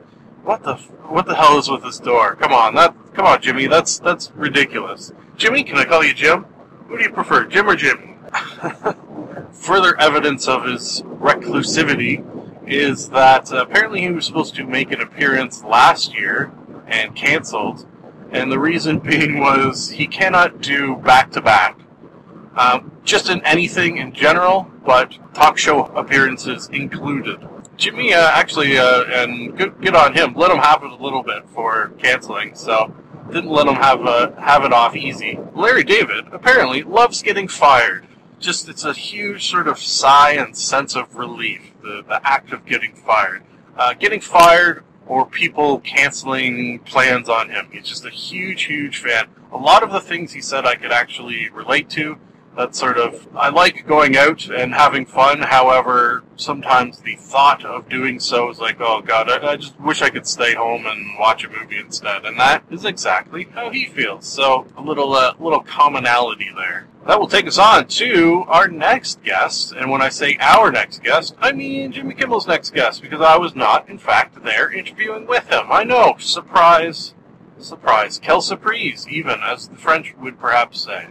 what 0.42 0.64
the, 0.64 0.74
what 0.74 1.24
the 1.24 1.36
hell 1.36 1.56
is 1.56 1.70
with 1.70 1.84
this 1.84 2.00
door? 2.00 2.34
Come 2.34 2.52
on, 2.52 2.74
that, 2.74 2.96
come 3.14 3.26
on, 3.26 3.40
Jimmy, 3.40 3.68
that's, 3.68 4.00
that's 4.00 4.32
ridiculous. 4.34 5.12
Jimmy, 5.36 5.62
can 5.62 5.76
I 5.78 5.84
call 5.84 6.02
you 6.02 6.14
Jim? 6.14 6.46
Who 6.88 6.96
do 6.96 7.04
you 7.04 7.10
prefer, 7.10 7.44
Jim 7.44 7.68
or 7.68 7.76
Jimmy? 7.76 8.16
Further 9.52 9.96
evidence 10.00 10.48
of 10.48 10.64
his 10.64 11.02
reclusivity 11.02 12.24
is 12.68 13.08
that 13.10 13.52
uh, 13.52 13.62
apparently 13.62 14.00
he 14.00 14.10
was 14.10 14.26
supposed 14.26 14.54
to 14.56 14.64
make 14.64 14.92
an 14.92 15.00
appearance 15.00 15.64
last 15.64 16.14
year 16.14 16.52
and 16.86 17.14
canceled, 17.16 17.86
and 18.30 18.50
the 18.52 18.58
reason 18.58 18.98
being 19.10 19.38
was 19.38 19.90
he 19.90 20.06
cannot 20.06 20.60
do 20.60 20.96
back 20.96 21.30
to 21.32 21.40
back. 21.40 21.78
Just 23.04 23.30
in 23.30 23.40
anything 23.46 23.96
in 23.96 24.12
general, 24.12 24.70
but 24.84 25.16
talk 25.32 25.56
show 25.56 25.86
appearances 25.86 26.68
included. 26.68 27.40
Jimmy 27.78 28.12
uh, 28.12 28.30
actually, 28.32 28.76
uh, 28.76 29.04
and 29.04 29.56
good, 29.56 29.80
good 29.80 29.94
on 29.94 30.12
him, 30.12 30.34
let 30.34 30.50
him 30.50 30.58
have 30.58 30.82
it 30.82 30.90
a 30.90 30.96
little 30.96 31.22
bit 31.22 31.48
for 31.48 31.92
canceling. 31.98 32.54
So 32.54 32.94
didn't 33.28 33.50
let 33.50 33.68
him 33.68 33.76
have 33.76 34.00
a, 34.02 34.34
have 34.40 34.64
it 34.64 34.72
off 34.72 34.96
easy. 34.96 35.38
Larry 35.54 35.84
David 35.84 36.26
apparently 36.32 36.82
loves 36.82 37.22
getting 37.22 37.46
fired. 37.46 38.07
Just 38.38 38.68
it's 38.68 38.84
a 38.84 38.92
huge 38.92 39.50
sort 39.50 39.68
of 39.68 39.78
sigh 39.78 40.32
and 40.32 40.56
sense 40.56 40.94
of 40.94 41.16
relief, 41.16 41.72
the, 41.82 42.04
the 42.06 42.20
act 42.26 42.52
of 42.52 42.64
getting 42.64 42.94
fired. 42.94 43.42
Uh, 43.76 43.94
getting 43.94 44.20
fired 44.20 44.84
or 45.06 45.26
people 45.26 45.80
canceling 45.80 46.78
plans 46.80 47.28
on 47.28 47.50
him. 47.50 47.68
He's 47.72 47.84
just 47.84 48.04
a 48.04 48.10
huge, 48.10 48.64
huge 48.64 48.98
fan. 48.98 49.28
A 49.50 49.56
lot 49.56 49.82
of 49.82 49.90
the 49.90 50.00
things 50.00 50.32
he 50.32 50.40
said 50.40 50.66
I 50.66 50.74
could 50.74 50.92
actually 50.92 51.48
relate 51.48 51.88
to 51.90 52.18
that 52.58 52.74
sort 52.74 52.98
of 52.98 53.28
I 53.36 53.50
like 53.50 53.86
going 53.86 54.16
out 54.16 54.50
and 54.50 54.74
having 54.74 55.06
fun. 55.06 55.40
However, 55.40 56.24
sometimes 56.34 56.98
the 56.98 57.14
thought 57.14 57.64
of 57.64 57.88
doing 57.88 58.18
so 58.18 58.50
is 58.50 58.58
like, 58.58 58.80
oh 58.80 59.00
god, 59.00 59.30
I, 59.30 59.52
I, 59.52 59.56
just 59.56 59.78
wish 59.78 60.02
I 60.02 60.10
could 60.10 60.26
stay 60.26 60.54
home 60.54 60.84
and 60.84 61.16
watch 61.20 61.44
a 61.44 61.48
movie 61.48 61.78
instead. 61.78 62.24
And 62.26 62.38
that 62.40 62.64
is 62.68 62.84
exactly 62.84 63.46
how 63.54 63.70
he 63.70 63.86
feels. 63.86 64.26
So 64.26 64.66
a 64.76 64.82
little 64.82 65.14
uh, 65.14 65.34
little 65.38 65.60
commonality 65.60 66.50
there. 66.56 66.88
That 67.06 67.20
will 67.20 67.28
take 67.28 67.46
us 67.46 67.58
on 67.58 67.86
to 67.86 68.44
our 68.48 68.66
next 68.66 69.22
guest. 69.22 69.72
And 69.72 69.88
when 69.88 70.02
I 70.02 70.08
say 70.08 70.36
our 70.40 70.72
next 70.72 71.04
guest, 71.04 71.36
I 71.38 71.52
mean 71.52 71.92
Jimmy 71.92 72.16
Kimmel's 72.16 72.48
next 72.48 72.74
guest 72.74 73.02
because 73.02 73.20
I 73.20 73.36
was 73.36 73.54
not, 73.54 73.88
in 73.88 73.98
fact, 73.98 74.42
there 74.42 74.68
interviewing 74.68 75.28
with 75.28 75.48
him. 75.48 75.70
I 75.70 75.84
know, 75.84 76.16
surprise, 76.18 77.14
surprise, 77.56 78.18
quelle 78.18 78.42
surprise, 78.42 79.06
even 79.08 79.38
as 79.44 79.68
the 79.68 79.76
French 79.76 80.16
would 80.16 80.40
perhaps 80.40 80.80
say. 80.80 81.06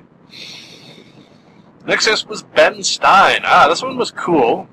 Next 1.87 2.05
guest 2.05 2.27
was 2.27 2.43
Ben 2.43 2.83
Stein. 2.83 3.43
Ah, 3.45 3.69
this 3.69 3.81
one 3.81 3.95
was 3.95 4.11
cool 4.11 4.67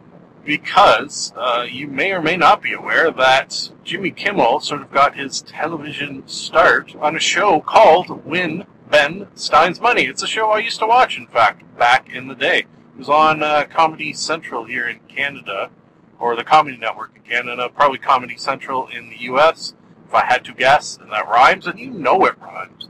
because 0.44 1.33
uh, 1.37 1.64
you 1.71 1.87
may 1.87 2.11
or 2.11 2.21
may 2.21 2.37
not 2.37 2.61
be 2.61 2.73
aware 2.73 3.12
that 3.12 3.71
Jimmy 3.85 4.11
Kimmel 4.11 4.59
sort 4.59 4.83
of 4.83 4.90
got 4.90 5.14
his 5.14 5.40
television 5.42 6.26
start 6.26 6.97
on 6.97 7.14
a 7.14 7.21
show 7.21 7.61
called 7.61 8.26
Win 8.26 8.66
Ben 8.90 9.28
Stein's 9.37 9.80
Money. 9.80 10.06
It's 10.06 10.25
a 10.25 10.26
show 10.26 10.50
I 10.50 10.59
used 10.59 10.80
to 10.80 10.88
watch, 10.88 11.16
in 11.16 11.28
fact, 11.28 11.62
back 11.78 12.12
in 12.12 12.26
the 12.26 12.35
day. 12.35 12.59
It 12.59 12.99
was 12.99 13.09
on 13.09 13.44
uh, 13.44 13.66
Comedy 13.71 14.12
Central 14.12 14.64
here 14.64 14.88
in 14.88 14.99
Canada, 15.06 15.71
or 16.18 16.35
the 16.35 16.42
Comedy 16.42 16.76
Network 16.76 17.12
in 17.14 17.23
Canada, 17.23 17.68
probably 17.68 17.99
Comedy 17.99 18.37
Central 18.37 18.88
in 18.88 19.11
the 19.11 19.21
U.S., 19.21 19.75
if 20.09 20.12
I 20.12 20.25
had 20.25 20.44
to 20.47 20.52
guess, 20.52 20.99
and 21.00 21.12
that 21.12 21.28
rhymes, 21.28 21.68
and 21.68 21.78
you 21.78 21.92
know 21.92 22.26
it 22.26 22.35
rhymes. 22.40 22.88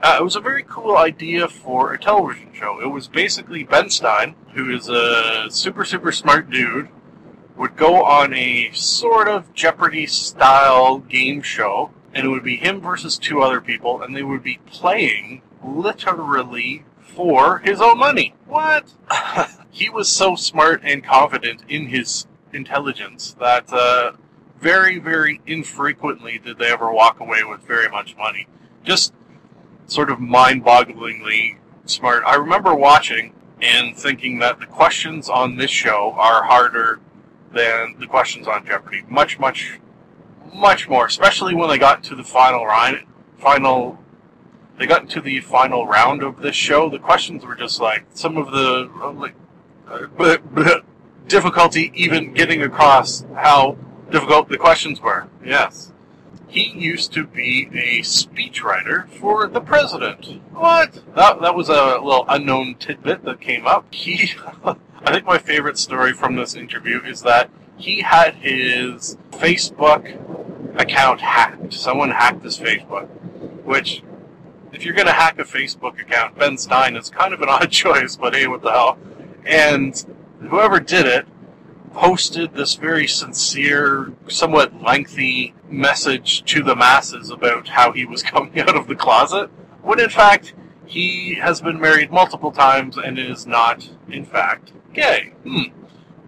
Uh, 0.00 0.16
it 0.20 0.22
was 0.22 0.36
a 0.36 0.40
very 0.40 0.62
cool 0.62 0.96
idea 0.96 1.48
for 1.48 1.92
a 1.92 1.98
television 1.98 2.50
show. 2.52 2.80
It 2.80 2.86
was 2.86 3.08
basically 3.08 3.64
Ben 3.64 3.90
Stein, 3.90 4.36
who 4.54 4.70
is 4.70 4.88
a 4.88 5.46
super, 5.50 5.84
super 5.84 6.12
smart 6.12 6.50
dude, 6.50 6.88
would 7.56 7.76
go 7.76 8.04
on 8.04 8.32
a 8.32 8.70
sort 8.72 9.26
of 9.26 9.52
Jeopardy 9.54 10.06
style 10.06 10.98
game 10.98 11.42
show, 11.42 11.90
and 12.14 12.24
it 12.24 12.28
would 12.28 12.44
be 12.44 12.56
him 12.56 12.80
versus 12.80 13.18
two 13.18 13.42
other 13.42 13.60
people, 13.60 14.00
and 14.00 14.14
they 14.14 14.22
would 14.22 14.42
be 14.42 14.60
playing 14.66 15.42
literally 15.64 16.84
for 17.00 17.58
his 17.58 17.80
own 17.80 17.98
money. 17.98 18.34
What? 18.46 18.92
he 19.70 19.90
was 19.90 20.08
so 20.08 20.36
smart 20.36 20.80
and 20.84 21.02
confident 21.02 21.62
in 21.68 21.88
his 21.88 22.26
intelligence 22.52 23.34
that 23.40 23.72
uh, 23.72 24.12
very, 24.60 25.00
very 25.00 25.40
infrequently 25.44 26.38
did 26.38 26.58
they 26.58 26.70
ever 26.70 26.92
walk 26.92 27.18
away 27.18 27.42
with 27.42 27.62
very 27.62 27.88
much 27.88 28.16
money. 28.16 28.46
Just 28.84 29.12
sort 29.88 30.10
of 30.10 30.20
mind-bogglingly 30.20 31.56
smart. 31.86 32.22
I 32.24 32.36
remember 32.36 32.74
watching 32.74 33.32
and 33.60 33.96
thinking 33.96 34.38
that 34.38 34.60
the 34.60 34.66
questions 34.66 35.28
on 35.28 35.56
this 35.56 35.70
show 35.70 36.14
are 36.16 36.44
harder 36.44 37.00
than 37.52 37.96
the 37.98 38.06
questions 38.06 38.46
on 38.46 38.64
Jeopardy. 38.64 39.02
Much, 39.08 39.38
much, 39.40 39.80
much 40.54 40.88
more. 40.88 41.06
Especially 41.06 41.54
when 41.54 41.68
they 41.68 41.78
got 41.78 42.04
to 42.04 42.14
the 42.14 42.22
final 42.22 42.64
round. 42.64 43.04
Final. 43.38 43.98
They 44.78 44.86
got 44.86 45.02
into 45.02 45.20
the 45.20 45.40
final 45.40 45.86
round 45.86 46.22
of 46.22 46.40
this 46.40 46.54
show. 46.54 46.88
The 46.88 47.00
questions 47.00 47.44
were 47.44 47.56
just 47.56 47.80
like 47.80 48.04
some 48.10 48.36
of 48.36 48.52
the 48.52 48.88
like, 49.16 49.34
uh, 49.88 50.78
difficulty 51.26 51.90
even 51.94 52.32
getting 52.32 52.62
across 52.62 53.24
how 53.34 53.76
difficult 54.10 54.48
the 54.48 54.58
questions 54.58 55.00
were. 55.00 55.28
Yes. 55.44 55.92
He 56.48 56.70
used 56.70 57.12
to 57.12 57.26
be 57.26 57.68
a 57.74 58.00
speechwriter 58.00 59.06
for 59.08 59.46
the 59.46 59.60
president. 59.60 60.40
What? 60.52 61.02
That, 61.14 61.42
that 61.42 61.54
was 61.54 61.68
a 61.68 61.98
little 62.02 62.24
unknown 62.26 62.76
tidbit 62.76 63.24
that 63.24 63.40
came 63.40 63.66
up. 63.66 63.92
He, 63.92 64.32
I 64.64 65.12
think 65.12 65.26
my 65.26 65.36
favorite 65.36 65.76
story 65.76 66.14
from 66.14 66.36
this 66.36 66.54
interview 66.54 67.02
is 67.04 67.20
that 67.22 67.50
he 67.76 68.00
had 68.00 68.36
his 68.36 69.18
Facebook 69.30 70.18
account 70.80 71.20
hacked. 71.20 71.74
Someone 71.74 72.10
hacked 72.10 72.42
his 72.42 72.58
Facebook, 72.58 73.08
which, 73.64 74.02
if 74.72 74.84
you're 74.84 74.94
going 74.94 75.06
to 75.06 75.12
hack 75.12 75.38
a 75.38 75.44
Facebook 75.44 76.00
account, 76.00 76.38
Ben 76.38 76.56
Stein 76.56 76.96
is 76.96 77.10
kind 77.10 77.34
of 77.34 77.42
an 77.42 77.48
odd 77.50 77.70
choice, 77.70 78.16
but 78.16 78.34
hey, 78.34 78.46
what 78.46 78.62
the 78.62 78.72
hell. 78.72 78.98
And 79.44 80.02
whoever 80.48 80.80
did 80.80 81.06
it 81.06 81.26
posted 81.98 82.54
this 82.54 82.76
very 82.76 83.08
sincere, 83.08 84.12
somewhat 84.28 84.80
lengthy 84.80 85.52
message 85.68 86.44
to 86.44 86.62
the 86.62 86.76
masses 86.76 87.28
about 87.28 87.66
how 87.66 87.90
he 87.90 88.04
was 88.04 88.22
coming 88.34 88.60
out 88.60 88.76
of 88.76 88.86
the 88.86 88.94
closet, 88.94 89.50
when 89.82 89.98
in 89.98 90.08
fact 90.08 90.54
he 90.86 91.34
has 91.34 91.60
been 91.60 91.80
married 91.80 92.12
multiple 92.12 92.52
times 92.52 92.96
and 92.96 93.18
is 93.18 93.48
not, 93.48 93.90
in 94.08 94.24
fact, 94.24 94.70
gay. 94.94 95.32
Hmm. 95.42 95.74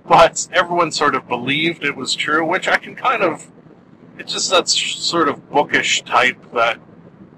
But 0.08 0.48
everyone 0.52 0.90
sort 0.90 1.14
of 1.14 1.28
believed 1.28 1.84
it 1.84 1.94
was 1.94 2.16
true, 2.16 2.44
which 2.44 2.66
I 2.66 2.76
can 2.76 2.96
kind 2.96 3.22
of. 3.22 3.48
It's 4.18 4.32
just 4.32 4.50
that 4.50 4.68
sort 4.68 5.28
of 5.28 5.50
bookish 5.50 6.02
type 6.02 6.52
that 6.52 6.78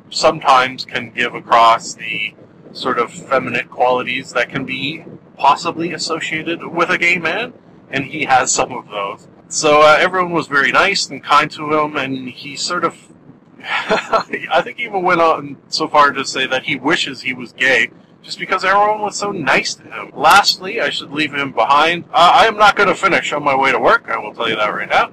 sometimes 0.08 0.86
can 0.86 1.10
give 1.10 1.34
across 1.34 1.94
the 1.94 2.34
sort 2.72 2.98
of 2.98 3.12
feminine 3.12 3.68
qualities 3.68 4.32
that 4.32 4.48
can 4.48 4.64
be 4.64 5.04
possibly 5.36 5.92
associated 5.92 6.66
with 6.66 6.88
a 6.88 6.96
gay 6.96 7.18
man 7.18 7.52
and 7.92 8.06
he 8.06 8.24
has 8.24 8.50
some 8.50 8.72
of 8.72 8.88
those. 8.88 9.28
So 9.48 9.82
uh, 9.82 9.98
everyone 10.00 10.32
was 10.32 10.46
very 10.46 10.72
nice 10.72 11.08
and 11.08 11.22
kind 11.22 11.50
to 11.52 11.78
him, 11.78 11.96
and 11.96 12.28
he 12.28 12.56
sort 12.56 12.84
of, 12.84 12.96
I 13.62 14.62
think, 14.64 14.78
he 14.78 14.84
even 14.84 15.02
went 15.02 15.20
on 15.20 15.58
so 15.68 15.86
far 15.86 16.10
to 16.10 16.24
say 16.24 16.46
that 16.46 16.64
he 16.64 16.76
wishes 16.76 17.20
he 17.20 17.34
was 17.34 17.52
gay, 17.52 17.90
just 18.22 18.38
because 18.38 18.64
everyone 18.64 19.02
was 19.02 19.16
so 19.16 19.30
nice 19.30 19.74
to 19.74 19.82
him. 19.82 20.10
Lastly, 20.14 20.80
I 20.80 20.88
should 20.88 21.12
leave 21.12 21.34
him 21.34 21.52
behind. 21.52 22.04
Uh, 22.06 22.32
I 22.34 22.46
am 22.46 22.56
not 22.56 22.76
going 22.76 22.88
to 22.88 22.94
finish 22.94 23.32
on 23.32 23.44
my 23.44 23.54
way 23.54 23.70
to 23.72 23.78
work. 23.78 24.08
I 24.08 24.18
will 24.18 24.34
tell 24.34 24.48
you 24.48 24.56
that 24.56 24.68
right 24.68 24.88
now. 24.88 25.12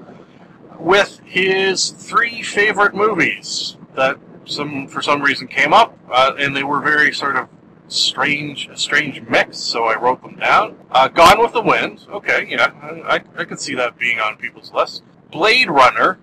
With 0.80 1.20
his 1.26 1.90
three 1.90 2.42
favorite 2.42 2.96
movies 2.96 3.76
that 3.96 4.18
some 4.46 4.88
for 4.88 5.02
some 5.02 5.22
reason 5.22 5.48
came 5.48 5.74
up, 5.74 5.98
uh, 6.10 6.32
and 6.40 6.56
they 6.56 6.64
were 6.64 6.80
very 6.80 7.14
sort 7.14 7.36
of 7.36 7.50
strange, 7.90 8.68
a 8.68 8.78
strange 8.78 9.22
mix, 9.22 9.58
so 9.58 9.86
I 9.86 10.00
wrote 10.00 10.22
them 10.22 10.36
down. 10.36 10.78
Uh, 10.92 11.08
Gone 11.08 11.40
with 11.40 11.54
the 11.54 11.62
Wind, 11.62 12.06
okay, 12.10 12.48
yeah, 12.50 12.72
I, 12.82 13.22
I, 13.36 13.46
could 13.46 13.60
see 13.60 13.76
that 13.76 13.98
being 13.98 14.20
on 14.20 14.38
people's 14.38 14.72
list. 14.72 15.04
Blade 15.32 15.70
Runner, 15.70 16.20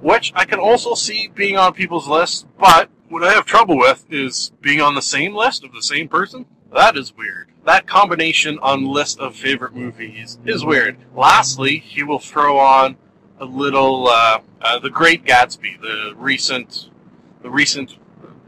which 0.00 0.32
I 0.34 0.44
can 0.44 0.58
also 0.58 0.94
see 0.94 1.28
being 1.28 1.56
on 1.56 1.74
people's 1.74 2.08
list, 2.08 2.46
but 2.58 2.90
what 3.08 3.22
I 3.22 3.32
have 3.32 3.44
trouble 3.44 3.76
with 3.76 4.06
is 4.10 4.52
being 4.60 4.80
on 4.80 4.94
the 4.94 5.02
same 5.02 5.34
list 5.34 5.64
of 5.64 5.72
the 5.72 5.82
same 5.82 6.08
person. 6.08 6.46
That 6.72 6.96
is 6.96 7.14
weird. 7.14 7.48
That 7.64 7.86
combination 7.86 8.58
on 8.60 8.86
list 8.86 9.20
of 9.20 9.36
favorite 9.36 9.74
movies 9.74 10.38
is 10.44 10.64
weird. 10.64 10.96
Lastly, 11.14 11.78
he 11.78 12.02
will 12.02 12.18
throw 12.18 12.58
on 12.58 12.96
a 13.38 13.44
little 13.44 14.08
uh, 14.08 14.40
uh, 14.60 14.78
The 14.78 14.90
Great 14.90 15.24
Gatsby, 15.24 15.80
the 15.80 16.14
recent, 16.16 16.90
the 17.42 17.50
recent 17.50 17.96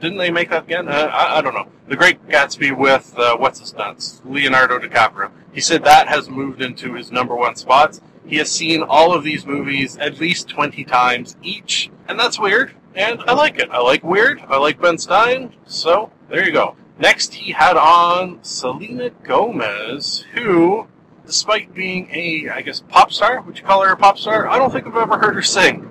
didn't 0.01 0.19
they 0.19 0.31
make 0.31 0.51
that 0.51 0.65
again? 0.65 0.89
Uh, 0.89 1.11
I, 1.13 1.39
I, 1.39 1.41
don't 1.41 1.55
know. 1.55 1.69
The 1.89 1.97
Great 1.97 2.27
Gatsby 2.29 2.77
with 2.77 3.15
uh, 3.19 3.37
what's 3.37 3.61
his 3.61 3.75
nuts, 3.75 4.21
Leonardo 4.25 4.79
DiCaprio. 4.79 5.31
He 5.53 5.61
said 5.61 5.85
that 5.85 6.09
has 6.09 6.29
moved 6.29 6.61
into 6.61 6.95
his 6.95 7.13
number 7.13 7.35
one 7.35 7.57
spots. 7.57 8.01
He 8.27 8.37
has 8.37 8.51
seen 8.51 8.83
all 8.83 9.13
of 9.13 9.23
these 9.23 9.47
movies 9.47 9.97
at 9.99 10.21
least 10.21 10.49
twenty 10.49 10.85
times 10.85 11.37
each, 11.43 11.91
and 12.09 12.19
that's 12.19 12.39
weird. 12.39 12.73
And 12.95 13.21
I 13.27 13.33
like 13.33 13.59
it. 13.59 13.71
I 13.71 13.79
like 13.79 14.05
weird. 14.05 14.41
I 14.49 14.57
like 14.59 14.81
Ben 14.81 14.99
Stein. 14.99 15.55
So 15.67 16.11
there 16.29 16.45
you 16.45 16.53
go. 16.53 16.77
Next, 16.99 17.35
he 17.35 17.53
had 17.53 17.77
on 17.77 18.39
Selena 18.43 19.11
Gomez, 19.11 20.25
who, 20.35 20.87
despite 21.27 21.75
being 21.75 22.09
a, 22.13 22.49
I 22.51 22.63
guess, 22.63 22.81
pop 22.89 23.13
star, 23.13 23.41
would 23.41 23.59
you 23.59 23.65
call 23.65 23.83
her 23.83 23.91
a 23.91 23.97
pop 23.97 24.17
star? 24.17 24.49
I 24.49 24.59
don't 24.59 24.73
think 24.73 24.87
I've 24.87 24.97
ever 24.97 25.19
heard 25.19 25.35
her 25.35 25.43
sing. 25.43 25.91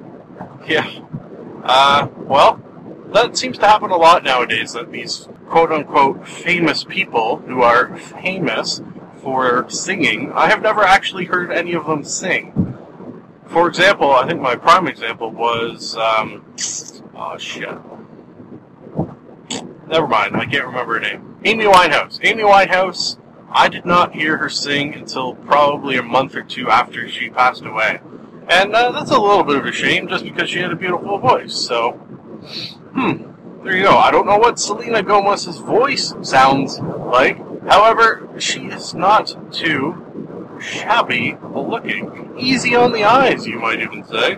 Yeah. 0.65 0.89
Uh, 1.63 2.07
well, 2.19 2.62
that 3.13 3.38
seems 3.38 3.58
to 3.60 3.67
happen 3.67 3.91
a 3.91 3.96
lot 3.96 4.24
nowadays 4.24 4.74
that 4.74 4.91
these 4.91 5.27
quote 5.48 5.72
unquote 5.72 6.27
famous 6.27 6.84
people 6.84 7.38
who 7.38 7.62
are 7.62 7.96
famous 7.98 8.82
for 9.22 9.70
singing, 9.70 10.32
I 10.34 10.50
have 10.50 10.62
never 10.62 10.84
actually 10.84 11.25
heard 11.25 11.51
any 11.51 11.74
of 11.74 11.86
them 11.86 12.03
sing. 12.03 12.77
For 13.48 13.67
example, 13.67 14.12
I 14.12 14.27
think 14.27 14.41
my 14.41 14.55
prime 14.55 14.88
example 14.88 15.29
was, 15.32 15.96
um, 15.96 16.43
oh 17.15 17.38
shit. 17.38 17.70
Never 19.88 20.08
mind, 20.08 20.36
I 20.36 20.46
can't 20.46 20.65
remember 20.65 20.96
her 20.96 21.00
name. 21.00 21.38
Amy 21.46 21.65
Winehouse. 21.65 22.20
Amy 22.24 22.43
Winehouse, 22.43 23.17
I 23.51 23.70
did 23.70 23.86
not 23.86 24.13
hear 24.13 24.38
her 24.38 24.50
sing 24.50 24.96
until 24.96 25.36
probably 25.36 25.98
a 25.98 26.03
month 26.03 26.36
or 26.36 26.41
two 26.41 26.70
after 26.70 27.08
she 27.08 27.29
passed 27.29 27.63
away. 27.63 28.01
And 28.50 28.74
uh, 28.74 28.91
that's 28.91 29.12
a 29.12 29.20
little 29.20 29.43
bit 29.43 29.58
of 29.58 29.65
a 29.65 29.72
shame 29.72 30.08
just 30.08 30.24
because 30.24 30.50
she 30.50 30.60
had 30.60 30.72
a 30.72 30.75
beautiful 30.75 31.20
voice. 31.20 31.53
So 31.53 32.00
Hmm. 32.93 33.63
There 33.63 33.75
you 33.75 33.83
go. 33.83 33.97
I 33.97 34.12
don't 34.12 34.25
know 34.25 34.38
what 34.38 34.59
Selena 34.59 35.01
Gomez's 35.01 35.57
voice 35.57 36.13
sounds 36.21 36.79
like. 36.79 37.38
However, 37.65 38.27
she 38.38 38.65
is 38.67 38.93
not 38.93 39.53
too 39.53 40.59
shabby 40.62 41.38
looking. 41.41 42.35
Easy 42.38 42.75
on 42.75 42.91
the 42.91 43.03
eyes, 43.03 43.47
you 43.47 43.59
might 43.59 43.79
even 43.81 44.03
say. 44.03 44.38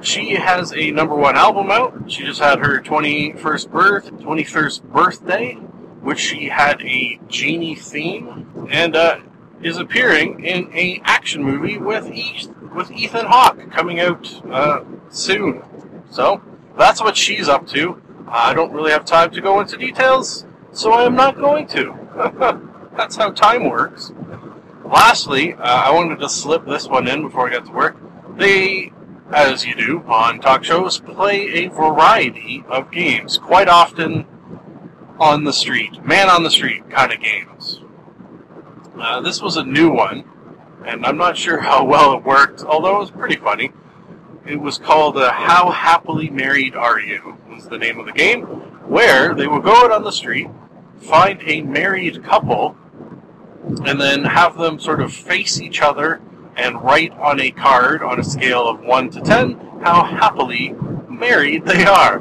She 0.00 0.34
has 0.34 0.72
a 0.72 0.90
number 0.90 1.14
one 1.14 1.36
album 1.36 1.70
out. 1.70 2.10
She 2.10 2.24
just 2.24 2.40
had 2.40 2.58
her 2.58 2.80
21st 2.80 3.70
birth, 3.70 4.10
21st 4.12 4.82
birthday, 4.84 5.54
which 6.00 6.18
she 6.18 6.48
had 6.48 6.82
a 6.82 7.20
genie 7.28 7.74
theme, 7.74 8.68
and 8.70 8.96
uh, 8.96 9.20
is 9.62 9.76
appearing 9.78 10.44
in 10.44 10.70
a 10.74 11.00
action 11.04 11.42
movie 11.42 11.78
with 11.78 12.10
e- 12.12 12.48
with 12.74 12.90
Ethan 12.90 13.26
Hawke 13.26 13.70
coming 13.70 14.00
out 14.00 14.42
uh, 14.50 14.84
soon. 15.10 15.62
So 16.10 16.42
that's 16.76 17.00
what 17.00 17.16
she's 17.16 17.48
up 17.48 17.66
to. 17.68 18.00
I 18.26 18.54
don't 18.54 18.72
really 18.72 18.90
have 18.90 19.04
time 19.04 19.30
to 19.32 19.40
go 19.40 19.60
into 19.60 19.76
details, 19.76 20.44
so 20.72 20.92
I 20.92 21.04
am 21.04 21.14
not 21.14 21.36
going 21.36 21.66
to. 21.68 22.70
That's 22.96 23.16
how 23.16 23.30
time 23.30 23.68
works. 23.68 24.12
Lastly, 24.84 25.54
uh, 25.54 25.58
I 25.58 25.92
wanted 25.92 26.20
to 26.20 26.28
slip 26.28 26.64
this 26.66 26.88
one 26.88 27.08
in 27.08 27.22
before 27.22 27.48
I 27.48 27.52
got 27.52 27.66
to 27.66 27.72
work. 27.72 27.96
They, 28.36 28.92
as 29.32 29.64
you 29.64 29.74
do 29.74 30.02
on 30.06 30.40
talk 30.40 30.64
shows, 30.64 30.98
play 30.98 31.64
a 31.64 31.68
variety 31.68 32.64
of 32.68 32.90
games, 32.90 33.38
quite 33.38 33.68
often 33.68 34.26
on 35.18 35.44
the 35.44 35.52
street, 35.52 36.04
man 36.04 36.28
on 36.28 36.42
the 36.42 36.50
street 36.50 36.88
kind 36.90 37.12
of 37.12 37.20
games. 37.20 37.80
Uh, 38.98 39.20
this 39.20 39.40
was 39.40 39.56
a 39.56 39.64
new 39.64 39.90
one, 39.90 40.24
and 40.84 41.04
I'm 41.06 41.16
not 41.16 41.36
sure 41.36 41.60
how 41.60 41.84
well 41.84 42.14
it 42.14 42.24
worked, 42.24 42.62
although 42.62 42.96
it 42.96 43.00
was 43.00 43.10
pretty 43.10 43.36
funny. 43.36 43.70
It 44.46 44.60
was 44.60 44.78
called 44.78 45.16
uh, 45.16 45.32
How 45.32 45.70
Happily 45.70 46.28
Married 46.28 46.74
Are 46.74 47.00
You? 47.00 47.38
was 47.48 47.66
the 47.68 47.78
name 47.78 47.98
of 47.98 48.06
the 48.06 48.12
game, 48.12 48.42
where 48.42 49.34
they 49.34 49.46
will 49.46 49.60
go 49.60 49.72
out 49.84 49.90
on 49.90 50.04
the 50.04 50.12
street, 50.12 50.48
find 51.00 51.40
a 51.46 51.62
married 51.62 52.22
couple, 52.22 52.76
and 53.86 53.98
then 54.00 54.24
have 54.24 54.58
them 54.58 54.78
sort 54.78 55.00
of 55.00 55.12
face 55.12 55.60
each 55.60 55.80
other 55.80 56.20
and 56.56 56.82
write 56.82 57.12
on 57.12 57.40
a 57.40 57.50
card 57.50 58.02
on 58.02 58.20
a 58.20 58.24
scale 58.24 58.68
of 58.68 58.80
1 58.80 59.10
to 59.10 59.20
10 59.22 59.54
how 59.82 60.04
happily 60.04 60.74
married 61.08 61.64
they 61.64 61.84
are. 61.84 62.18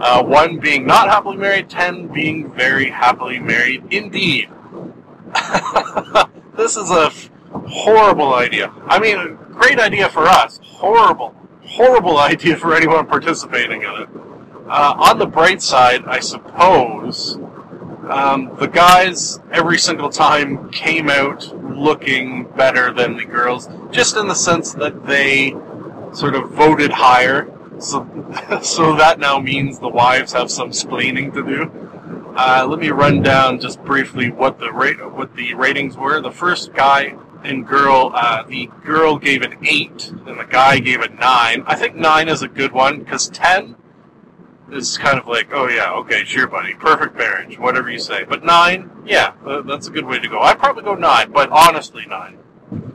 Uh, 0.00 0.22
1 0.22 0.58
being 0.58 0.86
not 0.86 1.08
happily 1.08 1.36
married, 1.36 1.68
10 1.68 2.08
being 2.08 2.50
very 2.52 2.90
happily 2.90 3.38
married 3.38 3.84
indeed. 3.90 4.48
this 6.56 6.76
is 6.76 6.90
a 6.90 7.06
f- 7.06 7.30
horrible 7.66 8.34
idea. 8.34 8.72
I 8.86 8.98
mean, 8.98 9.36
great 9.52 9.78
idea 9.78 10.08
for 10.08 10.26
us. 10.26 10.60
Horrible, 10.62 11.34
horrible 11.66 12.18
idea 12.32 12.56
for 12.56 12.74
anyone 12.74 13.06
participating 13.06 13.82
in 13.82 13.90
it. 13.90 14.08
Uh, 14.68 14.94
on 14.98 15.18
the 15.18 15.26
bright 15.26 15.62
side, 15.62 16.04
I 16.06 16.18
suppose, 16.18 17.38
um, 18.08 18.56
the 18.58 18.66
guys 18.66 19.38
every 19.52 19.78
single 19.78 20.10
time 20.10 20.70
came 20.70 21.08
out 21.08 21.54
looking 21.76 22.44
better 22.56 22.92
than 22.92 23.16
the 23.16 23.24
girls, 23.24 23.68
just 23.90 24.16
in 24.16 24.26
the 24.26 24.34
sense 24.34 24.72
that 24.74 25.06
they 25.06 25.54
sort 26.12 26.34
of 26.34 26.50
voted 26.50 26.90
higher. 26.90 27.52
So, 27.78 28.06
so 28.62 28.96
that 28.96 29.18
now 29.18 29.38
means 29.38 29.78
the 29.78 29.88
wives 29.88 30.32
have 30.32 30.50
some 30.50 30.70
splaining 30.70 31.32
to 31.34 31.44
do. 31.44 32.32
Uh, 32.36 32.66
let 32.68 32.80
me 32.80 32.90
run 32.90 33.22
down 33.22 33.60
just 33.60 33.82
briefly 33.82 34.30
what 34.30 34.58
the 34.58 34.72
rate, 34.72 34.96
what 35.12 35.34
the 35.34 35.54
ratings 35.54 35.96
were. 35.96 36.20
The 36.20 36.30
first 36.30 36.74
guy 36.74 37.16
and 37.46 37.66
girl, 37.66 38.12
uh, 38.14 38.42
the 38.42 38.68
girl 38.84 39.18
gave 39.18 39.42
an 39.42 39.56
eight, 39.64 40.12
and 40.26 40.38
the 40.38 40.46
guy 40.48 40.78
gave 40.78 41.00
a 41.00 41.08
nine. 41.08 41.62
I 41.66 41.76
think 41.76 41.94
nine 41.94 42.28
is 42.28 42.42
a 42.42 42.48
good 42.48 42.72
one 42.72 43.00
because 43.00 43.28
ten 43.28 43.76
is 44.70 44.98
kind 44.98 45.18
of 45.18 45.28
like, 45.28 45.50
oh 45.52 45.68
yeah, 45.68 45.92
okay, 45.92 46.24
sure, 46.24 46.46
buddy, 46.46 46.74
perfect 46.74 47.16
marriage, 47.16 47.58
whatever 47.58 47.90
you 47.90 47.98
say. 47.98 48.24
But 48.24 48.44
nine, 48.44 48.90
yeah, 49.06 49.34
uh, 49.44 49.62
that's 49.62 49.86
a 49.86 49.90
good 49.90 50.06
way 50.06 50.18
to 50.18 50.28
go. 50.28 50.40
I'd 50.40 50.58
probably 50.58 50.82
go 50.82 50.94
nine, 50.94 51.30
but 51.30 51.50
honestly 51.50 52.04
nine. 52.06 52.38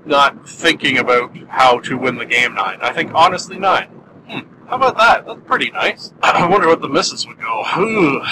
Not 0.06 0.48
thinking 0.48 0.98
about 0.98 1.36
how 1.48 1.80
to 1.80 1.98
win 1.98 2.18
the 2.18 2.26
game 2.26 2.56
nine. 2.56 2.80
I 2.82 2.92
think 2.92 3.14
honestly 3.14 3.58
nine. 3.58 3.88
Hmm, 4.28 4.40
how 4.68 4.76
about 4.76 4.98
that? 4.98 5.26
That's 5.26 5.40
pretty 5.46 5.72
nice. 5.72 6.14
I 6.24 6.46
wonder 6.48 6.68
what 6.68 6.82
the 6.82 6.90
missus 6.90 7.26
would 7.26 7.40
go. 7.40 7.64
Ooh, 7.80 8.22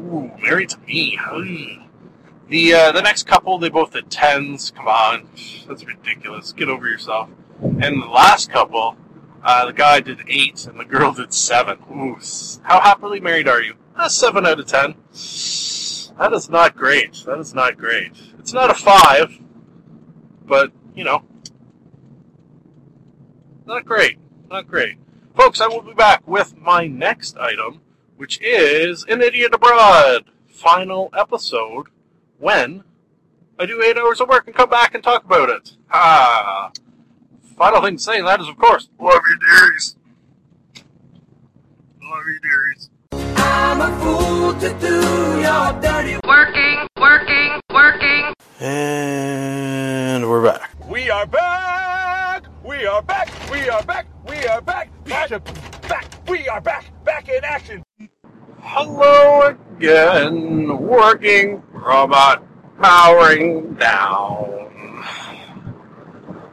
Ooh 0.00 0.30
married 0.40 0.70
to 0.70 0.78
me. 0.80 1.18
Ooh. 1.32 1.87
The 2.48 2.72
uh, 2.72 2.92
the 2.92 3.02
next 3.02 3.26
couple, 3.26 3.58
they 3.58 3.68
both 3.68 3.92
had 3.92 4.10
tens. 4.10 4.70
Come 4.70 4.88
on, 4.88 5.28
that's 5.66 5.84
ridiculous. 5.84 6.52
Get 6.52 6.68
over 6.68 6.88
yourself. 6.88 7.28
And 7.60 8.02
the 8.02 8.06
last 8.06 8.50
couple, 8.50 8.96
uh, 9.42 9.66
the 9.66 9.72
guy 9.72 10.00
did 10.00 10.20
eight 10.28 10.66
and 10.66 10.78
the 10.80 10.84
girl 10.84 11.12
did 11.12 11.34
seven. 11.34 11.78
Ooh, 11.90 12.18
how 12.62 12.80
happily 12.80 13.20
married 13.20 13.48
are 13.48 13.60
you? 13.60 13.74
Uh, 13.96 14.08
seven 14.08 14.46
out 14.46 14.60
of 14.60 14.66
ten. 14.66 14.94
That 16.18 16.32
is 16.32 16.48
not 16.48 16.74
great. 16.74 17.22
That 17.26 17.38
is 17.38 17.52
not 17.52 17.76
great. 17.76 18.12
It's 18.38 18.52
not 18.52 18.70
a 18.70 18.74
five, 18.74 19.38
but, 20.44 20.72
you 20.94 21.04
know, 21.04 21.22
not 23.66 23.84
great. 23.84 24.18
Not 24.50 24.66
great. 24.66 24.98
Folks, 25.36 25.60
I 25.60 25.68
will 25.68 25.82
be 25.82 25.94
back 25.94 26.26
with 26.26 26.56
my 26.56 26.86
next 26.86 27.36
item, 27.36 27.82
which 28.16 28.40
is 28.40 29.04
An 29.08 29.20
Idiot 29.20 29.54
Abroad 29.54 30.24
final 30.48 31.10
episode 31.16 31.88
when 32.38 32.84
I 33.58 33.66
do 33.66 33.82
eight 33.82 33.98
hours 33.98 34.20
of 34.20 34.28
work 34.28 34.46
and 34.46 34.54
come 34.54 34.70
back 34.70 34.94
and 34.94 35.02
talk 35.02 35.24
about 35.24 35.50
it. 35.50 35.72
Ah. 35.90 36.70
Final 37.56 37.82
thing 37.82 37.96
to 37.96 38.02
say 38.02 38.20
that 38.22 38.40
is, 38.40 38.48
of 38.48 38.56
course, 38.56 38.88
love 39.00 39.20
you, 39.28 39.38
dearies. 39.40 39.96
Love 42.00 42.24
you, 42.26 42.40
dearies. 42.40 42.90
I'm 43.36 43.80
a 43.80 43.98
fool 44.00 44.54
to 44.54 44.78
do 44.78 45.40
your 45.40 45.72
dirty 45.80 46.18
Working, 46.26 46.86
working, 47.00 47.60
working. 47.72 48.32
And 48.60 50.28
we're 50.28 50.44
back. 50.44 50.70
We 50.88 51.10
are 51.10 51.26
back! 51.26 52.46
We 52.64 52.86
are 52.86 53.02
back! 53.02 53.30
We 53.50 53.68
are 53.68 53.82
back! 53.82 54.06
We 54.28 54.46
are 54.46 54.60
back! 54.60 55.04
Back! 55.04 55.30
back. 55.88 56.28
We 56.28 56.48
are 56.48 56.60
back! 56.60 57.04
Back 57.04 57.28
in 57.28 57.44
action! 57.44 57.82
Hello 58.70 59.56
again, 59.78 60.76
working 60.76 61.62
robot 61.72 62.44
powering 62.78 63.72
down. 63.76 65.02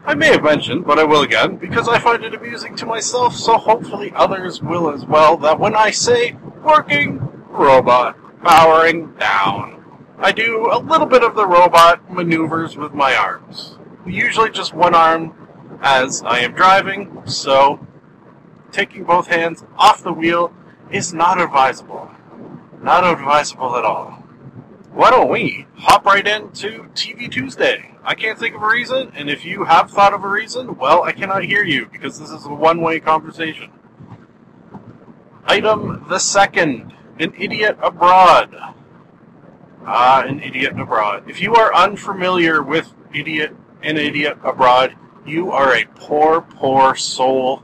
I 0.06 0.15
may 0.15 0.28
have 0.28 0.41
mentioned, 0.41 0.86
but 0.86 0.97
I 0.97 1.04
will 1.04 1.23
again, 1.23 1.58
because 1.58 1.89
I 1.89 1.99
find 1.99 2.23
it 2.23 2.34
amusing 2.34 2.73
to 2.78 2.86
myself, 2.86 3.36
so 3.36 3.58
hopefully 3.58 4.13
others 4.15 4.62
will 4.62 4.89
as 4.89 5.06
well, 5.06 5.36
that 5.39 5.60
when 5.60 5.75
I 5.75 5.91
say 5.91 6.38
working 6.63 7.19
robot 7.49 8.17
powering 8.41 9.13
down, 9.15 9.84
I 10.17 10.32
do 10.32 10.69
a 10.71 10.80
little 10.80 11.08
bit 11.08 11.21
of 11.21 11.36
the 11.36 11.45
robot 11.45 12.10
maneuvers 12.10 12.78
with 12.78 12.93
my 12.93 13.13
arms. 13.13 13.78
Usually 14.06 14.51
just 14.51 14.73
one 14.73 14.95
arm 14.95 15.36
as 15.82 16.23
I 16.23 16.39
am 16.39 16.54
driving, 16.54 17.23
so 17.25 17.86
taking 18.71 19.04
both 19.04 19.28
hands 19.28 19.65
off 19.78 20.01
the 20.01 20.13
wheel 20.13 20.54
is 20.95 21.13
not 21.13 21.41
advisable. 21.41 22.10
Not 22.81 23.03
advisable 23.03 23.75
at 23.75 23.84
all. 23.84 24.12
Why 24.93 25.12
don't 25.12 25.29
we 25.29 25.67
hop 25.75 26.05
right 26.05 26.25
into 26.25 26.86
TV 26.93 27.29
Tuesday? 27.29 27.91
I 28.05 28.15
can't 28.15 28.39
think 28.39 28.55
of 28.55 28.63
a 28.63 28.67
reason, 28.67 29.12
and 29.13 29.29
if 29.29 29.43
you 29.43 29.65
have 29.65 29.91
thought 29.91 30.13
of 30.13 30.23
a 30.23 30.29
reason, 30.29 30.77
well, 30.77 31.03
I 31.03 31.12
cannot 31.12 31.43
hear 31.43 31.65
you 31.65 31.88
because 31.88 32.17
this 32.17 32.29
is 32.29 32.45
a 32.45 32.53
one 32.53 32.79
way 32.79 33.01
conversation. 33.01 33.71
Item 35.45 36.05
the 36.08 36.19
second 36.19 36.93
An 37.19 37.34
Idiot 37.38 37.77
Abroad. 37.81 38.55
Ah, 39.86 40.23
An 40.25 40.39
Idiot 40.39 40.79
Abroad. 40.79 41.29
If 41.29 41.41
you 41.41 41.55
are 41.55 41.75
unfamiliar 41.75 42.63
with 42.63 42.93
Idiot 43.13 43.53
An 43.84 43.97
Idiot 43.97 44.38
Abroad, 44.45 44.95
you 45.25 45.51
are 45.51 45.75
a 45.75 45.86
poor, 45.95 46.41
poor 46.41 46.95
soul 46.95 47.63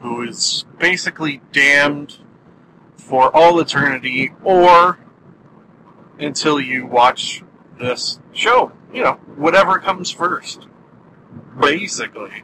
who 0.00 0.22
is 0.22 0.66
basically 0.78 1.40
damned 1.52 2.18
for 3.06 3.34
all 3.34 3.60
eternity 3.60 4.32
or 4.42 4.98
until 6.18 6.60
you 6.60 6.84
watch 6.84 7.42
this 7.78 8.18
show. 8.32 8.72
You 8.92 9.04
know, 9.04 9.12
whatever 9.36 9.78
comes 9.78 10.10
first. 10.10 10.66
Basically. 11.60 12.42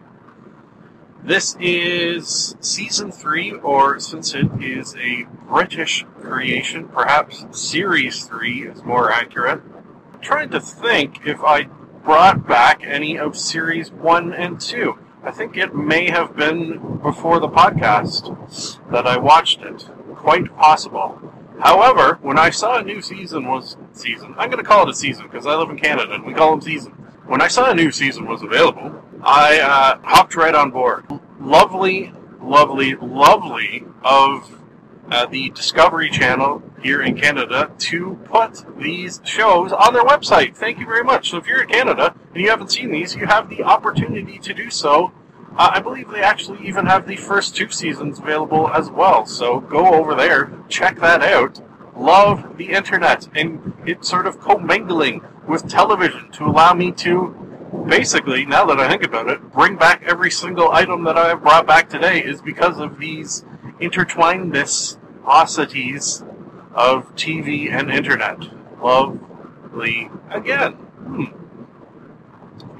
This 1.24 1.56
is 1.60 2.56
season 2.60 3.12
three, 3.12 3.52
or 3.52 4.00
since 4.00 4.34
it 4.34 4.50
is 4.60 4.96
a 4.96 5.24
British 5.48 6.04
creation, 6.20 6.88
perhaps 6.88 7.44
series 7.52 8.24
three 8.24 8.66
is 8.66 8.82
more 8.82 9.10
accurate. 9.10 9.62
I'm 10.12 10.20
trying 10.20 10.50
to 10.50 10.60
think 10.60 11.20
if 11.24 11.40
I 11.42 11.64
brought 12.04 12.46
back 12.48 12.82
any 12.84 13.18
of 13.18 13.36
series 13.36 13.92
one 13.92 14.32
and 14.32 14.60
two. 14.60 14.98
I 15.22 15.30
think 15.30 15.56
it 15.56 15.74
may 15.74 16.10
have 16.10 16.34
been 16.34 16.98
before 17.00 17.38
the 17.38 17.48
podcast 17.48 18.80
that 18.90 19.06
I 19.06 19.16
watched 19.16 19.62
it. 19.62 19.88
Quite 20.22 20.56
possible. 20.56 21.20
However, 21.58 22.20
when 22.22 22.38
I 22.38 22.50
saw 22.50 22.78
a 22.78 22.82
new 22.84 23.02
season 23.02 23.48
was 23.48 23.76
season, 23.92 24.36
I'm 24.38 24.50
going 24.50 24.62
to 24.62 24.68
call 24.68 24.84
it 24.84 24.90
a 24.90 24.94
season 24.94 25.26
because 25.26 25.46
I 25.46 25.56
live 25.56 25.68
in 25.68 25.76
Canada 25.76 26.14
and 26.14 26.24
we 26.24 26.32
call 26.32 26.52
them 26.52 26.60
seasons. 26.60 26.94
When 27.26 27.42
I 27.42 27.48
saw 27.48 27.72
a 27.72 27.74
new 27.74 27.90
season 27.90 28.26
was 28.26 28.40
available, 28.42 29.02
I 29.20 29.58
uh, 29.58 29.98
hopped 30.04 30.36
right 30.36 30.54
on 30.54 30.70
board. 30.70 31.06
Lovely, 31.40 32.12
lovely, 32.40 32.94
lovely 32.94 33.84
of 34.04 34.60
uh, 35.10 35.26
the 35.26 35.50
Discovery 35.50 36.08
Channel 36.08 36.62
here 36.82 37.02
in 37.02 37.16
Canada 37.16 37.72
to 37.78 38.14
put 38.24 38.64
these 38.78 39.20
shows 39.24 39.72
on 39.72 39.92
their 39.92 40.04
website. 40.04 40.56
Thank 40.56 40.78
you 40.78 40.86
very 40.86 41.02
much. 41.02 41.30
So 41.30 41.38
if 41.38 41.46
you're 41.48 41.62
in 41.62 41.68
Canada 41.68 42.14
and 42.32 42.40
you 42.40 42.48
haven't 42.48 42.70
seen 42.70 42.92
these, 42.92 43.16
you 43.16 43.26
have 43.26 43.48
the 43.48 43.64
opportunity 43.64 44.38
to 44.38 44.54
do 44.54 44.70
so. 44.70 45.10
Uh, 45.56 45.70
I 45.74 45.80
believe 45.80 46.10
they 46.10 46.22
actually 46.22 46.66
even 46.66 46.86
have 46.86 47.06
the 47.06 47.16
first 47.16 47.54
two 47.54 47.70
seasons 47.70 48.18
available 48.18 48.68
as 48.68 48.90
well. 48.90 49.26
So 49.26 49.60
go 49.60 49.94
over 49.94 50.14
there, 50.14 50.52
check 50.68 50.98
that 51.00 51.22
out. 51.22 51.60
Love 51.96 52.56
the 52.56 52.70
internet 52.70 53.28
and 53.34 53.74
it's 53.86 54.08
sort 54.08 54.26
of 54.26 54.40
commingling 54.40 55.22
with 55.46 55.68
television 55.68 56.30
to 56.32 56.44
allow 56.44 56.72
me 56.72 56.90
to 56.92 57.36
basically, 57.86 58.46
now 58.46 58.64
that 58.66 58.78
I 58.78 58.88
think 58.88 59.04
about 59.04 59.28
it, 59.28 59.52
bring 59.52 59.76
back 59.76 60.02
every 60.04 60.30
single 60.30 60.70
item 60.70 61.04
that 61.04 61.18
I 61.18 61.28
have 61.28 61.42
brought 61.42 61.66
back 61.66 61.90
today 61.90 62.22
is 62.22 62.40
because 62.40 62.78
of 62.78 62.98
these 62.98 63.44
intertwinedness 63.80 64.98
osities 65.24 66.24
of 66.74 67.14
TV 67.14 67.70
and 67.70 67.90
internet. 67.90 68.38
Lovely 68.80 70.10
again. 70.30 70.72
Hmm. 70.72 71.41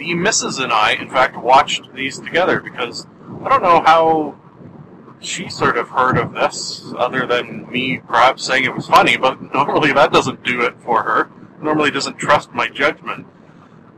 The 0.03 0.15
missus 0.17 0.59
and 0.59 0.73
I, 0.73 0.95
in 0.95 1.09
fact, 1.09 1.37
watched 1.37 1.95
these 1.95 2.19
together 2.19 2.59
because 2.59 3.07
I 3.45 3.49
don't 3.49 3.63
know 3.63 3.81
how 3.83 4.37
she 5.21 5.49
sort 5.49 5.79
of 5.79 5.91
heard 5.91 6.19
of 6.19 6.33
this, 6.33 6.93
other 6.99 7.25
than 7.25 7.71
me 7.71 7.99
perhaps 7.99 8.45
saying 8.45 8.65
it 8.65 8.75
was 8.75 8.89
funny, 8.89 9.17
but 9.17 9.41
normally 9.55 9.93
that 9.93 10.13
doesn't 10.13 10.43
do 10.43 10.63
it 10.63 10.75
for 10.81 11.05
her. 11.05 11.31
Normally 11.63 11.93
doesn't 11.93 12.19
trust 12.19 12.53
my 12.53 12.67
judgment. 12.69 13.29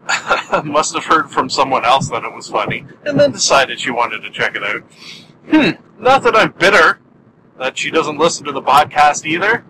Must 0.64 0.92
have 0.92 1.06
heard 1.06 1.30
from 1.30 1.48
someone 1.48 1.86
else 1.86 2.10
that 2.10 2.22
it 2.22 2.34
was 2.34 2.48
funny, 2.48 2.84
and 3.06 3.18
then 3.18 3.32
decided 3.32 3.80
she 3.80 3.90
wanted 3.90 4.20
to 4.20 4.30
check 4.30 4.56
it 4.56 4.62
out. 4.62 4.82
Hmm, 5.50 6.02
not 6.02 6.22
that 6.24 6.36
I'm 6.36 6.52
bitter 6.52 7.00
that 7.58 7.78
she 7.78 7.90
doesn't 7.90 8.18
listen 8.18 8.44
to 8.44 8.52
the 8.52 8.60
podcast 8.60 9.24
either. 9.24 9.64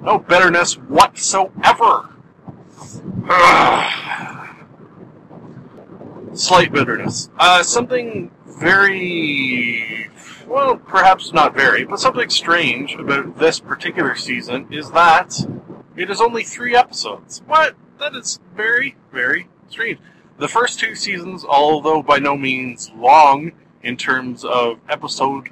No 0.00 0.18
bitterness 0.20 0.78
whatsoever. 0.78 2.08
Slight 6.36 6.70
bitterness. 6.70 7.30
Uh, 7.38 7.62
something 7.62 8.30
very, 8.46 10.10
well, 10.46 10.76
perhaps 10.76 11.32
not 11.32 11.54
very, 11.54 11.84
but 11.84 11.98
something 11.98 12.28
strange 12.28 12.94
about 12.94 13.38
this 13.38 13.58
particular 13.58 14.14
season 14.14 14.70
is 14.70 14.90
that 14.90 15.34
it 15.96 16.10
is 16.10 16.20
only 16.20 16.44
three 16.44 16.76
episodes. 16.76 17.42
What? 17.46 17.74
That 17.98 18.14
is 18.14 18.38
very, 18.54 18.96
very 19.10 19.48
strange. 19.68 19.98
The 20.38 20.46
first 20.48 20.78
two 20.78 20.94
seasons, 20.94 21.42
although 21.42 22.02
by 22.02 22.18
no 22.18 22.36
means 22.36 22.90
long 22.94 23.52
in 23.82 23.96
terms 23.96 24.44
of 24.44 24.78
episode 24.90 25.48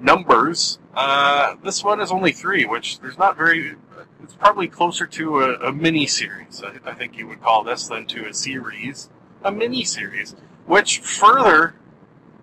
numbers, 0.00 0.78
uh, 0.94 1.54
this 1.64 1.82
one 1.82 2.00
is 2.00 2.10
only 2.10 2.32
three, 2.32 2.66
which 2.66 3.00
there's 3.00 3.16
not 3.16 3.38
very. 3.38 3.76
It's 4.22 4.34
probably 4.34 4.68
closer 4.68 5.06
to 5.06 5.40
a, 5.40 5.68
a 5.68 5.72
mini 5.72 6.06
series. 6.06 6.62
I, 6.62 6.90
I 6.90 6.92
think 6.92 7.16
you 7.16 7.26
would 7.26 7.40
call 7.40 7.64
this 7.64 7.88
than 7.88 8.04
to 8.08 8.26
a 8.26 8.34
series. 8.34 9.08
A 9.42 9.52
mini 9.52 9.84
series, 9.84 10.34
which 10.66 10.98
further 10.98 11.74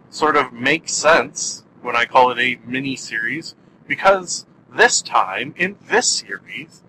sort 0.10 0.38
of 0.38 0.54
makes 0.54 0.94
sense 0.94 1.64
when 1.82 1.96
I 1.96 2.06
call 2.06 2.32
it 2.32 2.40
a 2.40 2.60
mini 2.66 2.96
series, 2.96 3.56
because 3.86 4.46
this 4.74 5.02
time 5.02 5.54
in 5.58 5.78
this 5.88 6.10
series, 6.10 6.84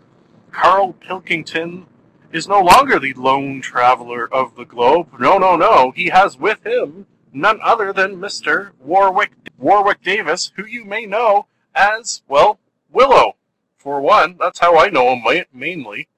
Karl 0.52 0.92
Pilkington 0.92 1.86
is 2.32 2.48
no 2.48 2.60
longer 2.60 2.98
the 2.98 3.14
lone 3.14 3.60
traveler 3.60 4.32
of 4.32 4.56
the 4.56 4.64
globe. 4.64 5.08
No, 5.18 5.38
no, 5.38 5.56
no. 5.56 5.90
He 5.90 6.08
has 6.08 6.38
with 6.38 6.64
him 6.66 7.06
none 7.32 7.58
other 7.62 7.92
than 7.92 8.16
Mr. 8.16 8.70
Warwick 8.80 9.32
Warwick 9.58 10.02
Davis, 10.02 10.52
who 10.56 10.66
you 10.66 10.84
may 10.84 11.06
know 11.06 11.46
as, 11.74 12.22
well, 12.28 12.58
Willow. 12.90 13.36
For 13.76 14.00
one, 14.00 14.36
that's 14.38 14.58
how 14.58 14.78
I 14.78 14.88
know 14.88 15.14
him 15.14 15.44
mainly. 15.52 16.08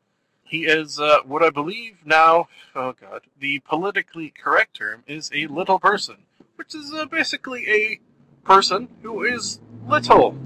He 0.49 0.65
is 0.65 0.99
uh, 0.99 1.19
what 1.27 1.43
I 1.43 1.51
believe 1.51 1.99
now, 2.07 2.49
oh 2.75 2.95
god, 2.99 3.23
the 3.39 3.61
politically 3.61 4.31
correct 4.31 4.77
term 4.77 5.05
is 5.07 5.31
a 5.35 5.47
little 5.47 5.79
person, 5.79 6.17
which 6.57 6.75
is 6.75 6.93
uh, 6.93 7.05
basically 7.05 7.69
a 7.69 8.01
person 8.45 8.89
who 9.03 9.23
is 9.25 9.61
little. 9.87 10.39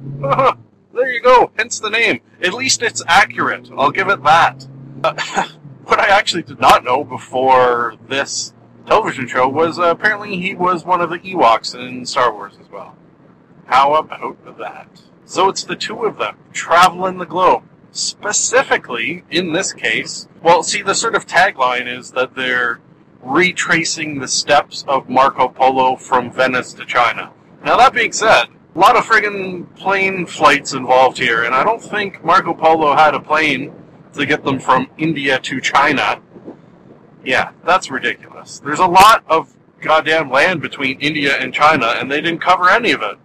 there 0.93 1.09
you 1.09 1.23
go, 1.23 1.53
hence 1.57 1.79
the 1.79 1.88
name. 1.88 2.21
At 2.43 2.53
least 2.53 2.83
it's 2.83 3.03
accurate, 3.07 3.71
I'll 3.77 3.93
give 3.93 4.09
it 4.09 4.25
that. 4.25 4.67
Uh, 5.05 5.49
what 5.85 6.01
I 6.01 6.09
actually 6.09 6.43
did 6.43 6.59
not 6.59 6.83
know 6.83 7.05
before 7.05 7.95
this 8.09 8.55
television 8.87 9.29
show 9.29 9.49
was 9.49 9.79
uh, 9.79 9.85
apparently 9.85 10.37
he 10.37 10.57
was 10.57 10.85
one 10.85 11.01
of 11.01 11.11
the 11.11 11.21
Ewoks 11.21 11.77
in 11.77 12.05
Star 12.07 12.33
Wars 12.33 12.55
as 12.61 12.69
well. 12.69 12.97
How 13.67 13.95
about 13.95 14.59
that? 14.59 14.88
So 15.25 15.49
it's 15.49 15.62
the 15.62 15.77
two 15.77 16.05
of 16.05 16.19
them 16.19 16.38
traveling 16.53 17.19
the 17.19 17.25
globe. 17.25 17.62
Specifically, 17.92 19.22
in 19.31 19.52
this 19.52 19.74
case, 19.74 20.26
well, 20.42 20.62
see, 20.62 20.81
the 20.81 20.94
sort 20.94 21.14
of 21.14 21.26
tagline 21.26 21.87
is 21.87 22.11
that 22.12 22.35
they're 22.35 22.81
retracing 23.22 24.18
the 24.18 24.28
steps 24.28 24.85
of 24.88 25.11
Marco 25.11 25.48
Polo 25.48 25.96
from 25.96 26.33
Venice 26.33 26.72
to 26.72 26.87
China. 26.87 27.33
Now, 27.64 27.76
that 27.76 27.92
being 27.92 28.12
said, 28.12 28.46
a 28.74 28.78
lot 28.78 28.96
of 28.96 29.05
friggin' 29.05 29.76
plane 29.76 30.24
flights 30.24 30.72
involved 30.72 31.18
here, 31.18 31.44
and 31.44 31.55
I 31.55 31.62
don't 31.62 31.83
think 31.83 32.24
Marco 32.24 32.55
Polo 32.55 32.96
had 32.96 33.14
a 33.14 33.20
plane 33.20 33.72
to 34.14 34.24
get 34.24 34.42
them 34.42 34.59
from 34.59 34.88
India 34.96 35.38
to 35.38 35.61
China. 35.61 36.22
Yeah, 37.22 37.52
that's 37.64 37.90
ridiculous. 37.90 38.59
There's 38.59 38.78
a 38.78 38.87
lot 38.87 39.22
of 39.28 39.55
goddamn 39.83 40.31
land 40.31 40.62
between 40.62 40.98
India 41.00 41.37
and 41.37 41.52
China, 41.52 41.88
and 41.98 42.11
they 42.11 42.22
didn't 42.22 42.40
cover 42.40 42.70
any 42.70 42.92
of 42.92 43.02
it, 43.02 43.18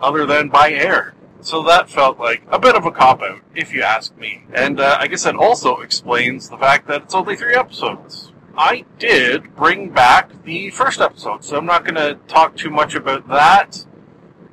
other 0.00 0.24
than 0.24 0.48
by 0.48 0.70
air. 0.72 1.14
So 1.44 1.62
that 1.64 1.90
felt 1.90 2.18
like 2.18 2.42
a 2.48 2.58
bit 2.58 2.74
of 2.74 2.86
a 2.86 2.90
cop 2.90 3.20
out, 3.20 3.40
if 3.54 3.74
you 3.74 3.82
ask 3.82 4.16
me. 4.16 4.44
And 4.54 4.80
uh, 4.80 4.96
I 4.98 5.08
guess 5.08 5.24
that 5.24 5.36
also 5.36 5.80
explains 5.80 6.48
the 6.48 6.56
fact 6.56 6.88
that 6.88 7.02
it's 7.02 7.14
only 7.14 7.36
three 7.36 7.54
episodes. 7.54 8.32
I 8.56 8.86
did 8.98 9.54
bring 9.54 9.90
back 9.90 10.42
the 10.44 10.70
first 10.70 11.02
episode, 11.02 11.44
so 11.44 11.58
I'm 11.58 11.66
not 11.66 11.84
going 11.84 11.96
to 11.96 12.18
talk 12.28 12.56
too 12.56 12.70
much 12.70 12.94
about 12.94 13.28
that. 13.28 13.84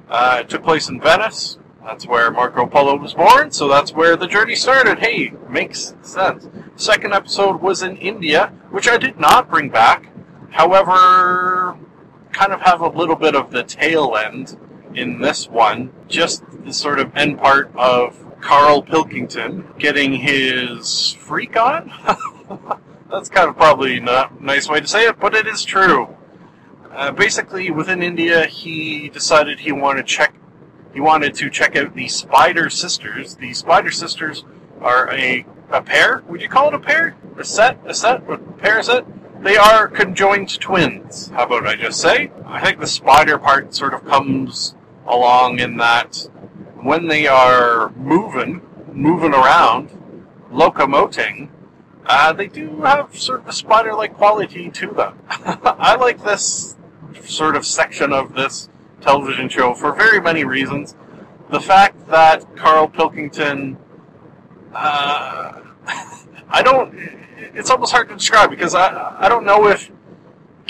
Uh, 0.09 0.39
it 0.41 0.49
took 0.49 0.63
place 0.63 0.89
in 0.89 0.99
Venice. 0.99 1.57
That's 1.81 2.05
where 2.05 2.29
Marco 2.29 2.65
Polo 2.65 2.97
was 2.97 3.13
born, 3.13 3.51
so 3.51 3.69
that's 3.69 3.93
where 3.93 4.17
the 4.17 4.27
journey 4.27 4.55
started. 4.55 4.99
Hey, 4.99 5.31
makes 5.49 5.95
sense. 6.01 6.49
Second 6.75 7.13
episode 7.13 7.61
was 7.61 7.83
in 7.83 7.95
India, 7.97 8.47
which 8.69 8.89
I 8.89 8.97
did 8.97 9.17
not 9.17 9.49
bring 9.49 9.69
back. 9.69 10.09
However, 10.49 11.77
kind 12.33 12.51
of 12.51 12.59
have 12.61 12.81
a 12.81 12.89
little 12.89 13.15
bit 13.15 13.33
of 13.33 13.51
the 13.51 13.63
tail 13.63 14.17
end 14.17 14.57
in 14.93 15.21
this 15.21 15.47
one. 15.47 15.91
Just 16.09 16.43
the 16.65 16.73
sort 16.73 16.99
of 16.99 17.15
end 17.15 17.39
part 17.39 17.71
of 17.75 18.17
Karl 18.41 18.81
Pilkington 18.81 19.67
getting 19.77 20.13
his 20.13 21.13
freak 21.13 21.55
on. 21.55 21.91
That's 23.11 23.29
kind 23.29 23.49
of 23.49 23.57
probably 23.57 23.99
not 23.99 24.39
a 24.39 24.43
nice 24.43 24.69
way 24.69 24.79
to 24.79 24.87
say 24.87 25.05
it, 25.05 25.19
but 25.19 25.35
it 25.35 25.47
is 25.47 25.63
true. 25.63 26.15
Uh, 26.91 27.11
basically, 27.11 27.71
within 27.71 28.01
India, 28.01 28.45
he 28.45 29.09
decided 29.09 29.59
he 29.59 29.71
wanted 29.71 30.07
to 30.07 30.13
check. 30.13 30.35
He 30.93 30.99
wanted 30.99 31.33
to 31.35 31.49
check 31.49 31.75
out 31.75 31.95
the 31.95 32.07
Spider 32.07 32.69
Sisters. 32.69 33.35
The 33.35 33.53
Spider 33.53 33.91
Sisters 33.91 34.43
are 34.81 35.09
a 35.11 35.45
a 35.69 35.81
pair. 35.81 36.23
Would 36.27 36.41
you 36.41 36.49
call 36.49 36.67
it 36.67 36.73
a 36.73 36.79
pair? 36.79 37.15
A 37.37 37.43
set? 37.43 37.79
A 37.85 37.93
set? 37.93 38.29
A 38.29 38.37
pair 38.37 38.83
set? 38.83 39.05
They 39.41 39.57
are 39.57 39.87
conjoined 39.87 40.59
twins. 40.59 41.29
How 41.29 41.45
about 41.45 41.65
I 41.65 41.75
just 41.75 41.99
say? 41.99 42.31
I 42.45 42.63
think 42.63 42.79
the 42.79 42.87
spider 42.87 43.39
part 43.39 43.73
sort 43.73 43.93
of 43.93 44.05
comes 44.05 44.75
along 45.07 45.59
in 45.59 45.77
that 45.77 46.27
when 46.83 47.07
they 47.07 47.27
are 47.27 47.91
moving, 47.91 48.61
moving 48.91 49.33
around, 49.33 49.89
locomoting, 50.51 51.49
uh, 52.05 52.33
they 52.33 52.47
do 52.47 52.81
have 52.81 53.17
sort 53.17 53.41
of 53.41 53.47
a 53.47 53.53
spider-like 53.53 54.13
quality 54.15 54.69
to 54.69 54.87
them. 54.87 55.17
I 55.29 55.95
like 55.95 56.23
this 56.23 56.75
sort 57.23 57.55
of 57.55 57.65
section 57.65 58.11
of 58.11 58.33
this 58.33 58.69
television 59.01 59.49
show 59.49 59.73
for 59.73 59.93
very 59.93 60.19
many 60.19 60.43
reasons. 60.43 60.95
The 61.49 61.59
fact 61.59 62.07
that 62.07 62.55
Karl 62.55 62.87
Pilkington, 62.87 63.77
uh, 64.73 65.61
I 66.49 66.61
don't, 66.63 66.93
it's 67.37 67.69
almost 67.69 67.91
hard 67.91 68.09
to 68.09 68.15
describe 68.15 68.49
because 68.49 68.75
I, 68.75 69.15
I 69.19 69.29
don't 69.29 69.45
know 69.45 69.67
if 69.67 69.91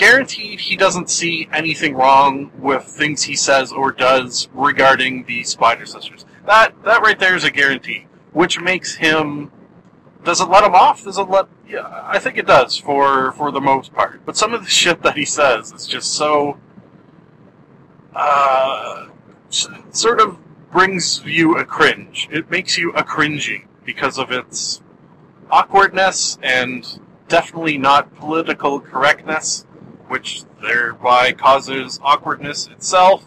guaranteed 0.01 0.59
he 0.59 0.75
doesn't 0.75 1.11
see 1.11 1.47
anything 1.53 1.93
wrong 1.93 2.51
with 2.57 2.83
things 2.83 3.21
he 3.21 3.35
says 3.35 3.71
or 3.71 3.91
does 3.91 4.49
regarding 4.51 5.23
the 5.25 5.43
Spider 5.43 5.85
Sisters. 5.85 6.25
That 6.47 6.73
that 6.83 7.03
right 7.03 7.19
there 7.19 7.35
is 7.35 7.43
a 7.43 7.51
guarantee, 7.51 8.07
which 8.33 8.59
makes 8.59 8.95
him. 8.95 9.51
Does 10.23 10.41
it 10.41 10.49
let 10.49 10.63
him 10.63 10.73
off? 10.73 11.03
Does 11.03 11.19
it 11.19 11.29
let? 11.29 11.45
Yeah, 11.67 11.87
I 12.03 12.17
think 12.17 12.39
it 12.39 12.47
does 12.47 12.77
for 12.77 13.31
for 13.33 13.51
the 13.51 13.61
most 13.61 13.93
part. 13.93 14.25
But 14.25 14.35
some 14.35 14.55
of 14.55 14.63
the 14.63 14.69
shit 14.69 15.03
that 15.03 15.15
he 15.15 15.23
says 15.23 15.71
is 15.71 15.85
just 15.85 16.13
so. 16.13 16.57
Uh, 18.15 19.07
sort 19.91 20.19
of 20.19 20.39
brings 20.71 21.21
you 21.25 21.57
a 21.57 21.63
cringe. 21.63 22.27
It 22.31 22.49
makes 22.49 22.75
you 22.75 22.91
a 22.93 23.03
cringy 23.03 23.65
because 23.85 24.17
of 24.17 24.31
its 24.31 24.81
awkwardness 25.51 26.39
and 26.41 26.99
definitely 27.27 27.77
not 27.77 28.13
political 28.15 28.79
correctness 28.79 29.65
which 30.11 30.43
thereby 30.61 31.31
causes 31.31 31.97
awkwardness 32.03 32.67
itself. 32.67 33.23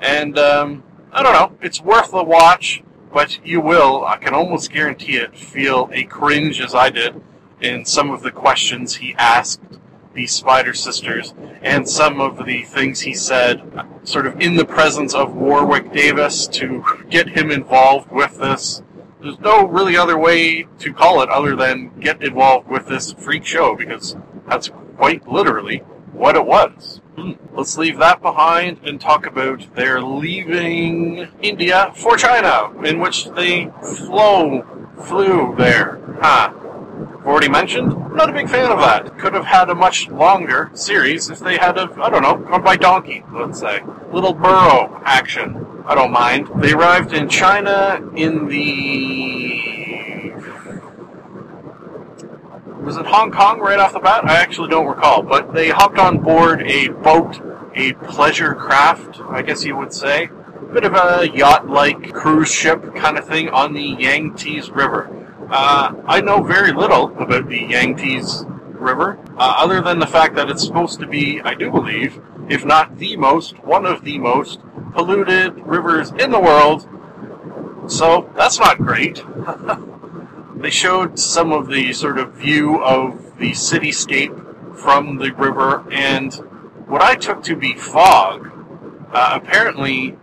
And 0.00 0.38
um, 0.38 0.82
I 1.12 1.22
don't 1.22 1.34
know, 1.34 1.58
it's 1.60 1.82
worth 1.82 2.14
a 2.14 2.24
watch, 2.24 2.82
but 3.12 3.38
you 3.44 3.60
will, 3.60 4.06
I 4.06 4.16
can 4.16 4.32
almost 4.32 4.72
guarantee 4.72 5.18
it, 5.18 5.36
feel 5.36 5.90
a 5.92 6.04
cringe 6.04 6.62
as 6.62 6.74
I 6.74 6.88
did 6.88 7.20
in 7.60 7.84
some 7.84 8.10
of 8.10 8.22
the 8.22 8.30
questions 8.30 8.96
he 8.96 9.14
asked 9.18 9.60
the 10.14 10.26
Spider 10.26 10.72
Sisters 10.72 11.34
and 11.60 11.86
some 11.86 12.22
of 12.22 12.46
the 12.46 12.62
things 12.62 13.00
he 13.00 13.12
said, 13.12 13.60
sort 14.04 14.26
of 14.26 14.40
in 14.40 14.56
the 14.56 14.64
presence 14.64 15.14
of 15.14 15.34
Warwick 15.34 15.92
Davis 15.92 16.46
to 16.46 16.82
get 17.10 17.28
him 17.28 17.50
involved 17.50 18.10
with 18.10 18.38
this. 18.38 18.82
There's 19.20 19.38
no 19.40 19.66
really 19.66 19.98
other 19.98 20.16
way 20.16 20.66
to 20.78 20.94
call 20.94 21.20
it 21.20 21.28
other 21.28 21.54
than 21.54 22.00
get 22.00 22.22
involved 22.22 22.66
with 22.66 22.86
this 22.86 23.12
freak 23.12 23.44
show 23.44 23.76
because 23.76 24.16
that's 24.48 24.70
quite 24.96 25.28
literally 25.28 25.82
what 26.18 26.36
it 26.36 26.44
was. 26.44 27.00
Let's 27.52 27.78
leave 27.78 27.98
that 27.98 28.20
behind 28.20 28.80
and 28.84 29.00
talk 29.00 29.26
about 29.26 29.74
their 29.74 30.00
leaving 30.00 31.28
India 31.40 31.92
for 31.96 32.16
China, 32.16 32.70
in 32.84 32.98
which 32.98 33.30
they 33.30 33.70
flow, 33.82 34.64
flew 35.06 35.54
there. 35.56 36.00
Huh. 36.20 36.52
Already 37.24 37.48
mentioned, 37.48 37.88
not 38.14 38.30
a 38.30 38.32
big 38.32 38.48
fan 38.48 38.70
of 38.70 38.78
that. 38.78 39.18
Could 39.18 39.34
have 39.34 39.44
had 39.44 39.70
a 39.70 39.74
much 39.74 40.08
longer 40.08 40.70
series 40.74 41.30
if 41.30 41.40
they 41.40 41.56
had 41.56 41.76
a, 41.76 41.90
I 42.00 42.10
don't 42.10 42.22
know, 42.22 42.36
gone 42.36 42.62
by 42.62 42.76
donkey, 42.76 43.24
let's 43.32 43.60
say. 43.60 43.82
Little 44.12 44.32
burro 44.32 45.00
action. 45.04 45.82
I 45.86 45.94
don't 45.94 46.12
mind. 46.12 46.48
They 46.56 46.72
arrived 46.72 47.12
in 47.12 47.28
China 47.28 48.00
in 48.14 48.46
the 48.48 49.37
was 52.88 52.96
it 52.96 53.04
Hong 53.04 53.30
Kong 53.30 53.60
right 53.60 53.78
off 53.78 53.92
the 53.92 54.00
bat? 54.00 54.24
I 54.24 54.36
actually 54.36 54.70
don't 54.70 54.86
recall, 54.86 55.22
but 55.22 55.52
they 55.52 55.68
hopped 55.68 55.98
on 55.98 56.22
board 56.22 56.62
a 56.62 56.88
boat, 56.88 57.38
a 57.74 57.92
pleasure 57.92 58.54
craft, 58.54 59.20
I 59.28 59.42
guess 59.42 59.62
you 59.62 59.76
would 59.76 59.92
say. 59.92 60.30
a 60.56 60.72
Bit 60.72 60.84
of 60.84 60.94
a 60.94 61.28
yacht 61.34 61.68
like 61.68 62.14
cruise 62.14 62.50
ship 62.50 62.94
kind 62.94 63.18
of 63.18 63.26
thing 63.26 63.50
on 63.50 63.74
the 63.74 63.82
Yangtze 63.82 64.70
River. 64.70 65.10
Uh, 65.50 65.96
I 66.06 66.22
know 66.22 66.42
very 66.42 66.72
little 66.72 67.14
about 67.18 67.50
the 67.50 67.58
Yangtze 67.58 68.46
River, 68.68 69.18
uh, 69.36 69.56
other 69.58 69.82
than 69.82 69.98
the 69.98 70.06
fact 70.06 70.34
that 70.36 70.48
it's 70.48 70.64
supposed 70.64 70.98
to 71.00 71.06
be, 71.06 71.42
I 71.42 71.52
do 71.52 71.70
believe, 71.70 72.22
if 72.48 72.64
not 72.64 72.96
the 72.96 73.18
most, 73.18 73.62
one 73.64 73.84
of 73.84 74.02
the 74.02 74.16
most 74.16 74.60
polluted 74.94 75.60
rivers 75.66 76.10
in 76.12 76.30
the 76.30 76.40
world. 76.40 76.88
So 77.86 78.32
that's 78.34 78.58
not 78.58 78.78
great. 78.78 79.22
they 80.60 80.70
showed 80.70 81.18
some 81.18 81.52
of 81.52 81.68
the 81.68 81.92
sort 81.92 82.18
of 82.18 82.34
view 82.34 82.82
of 82.82 83.38
the 83.38 83.52
cityscape 83.52 84.76
from 84.76 85.18
the 85.18 85.32
river, 85.32 85.84
and 85.92 86.34
what 86.86 87.02
I 87.02 87.14
took 87.14 87.42
to 87.44 87.56
be 87.56 87.74
fog, 87.74 88.50
uh, 89.12 89.38
apparently 89.42 90.16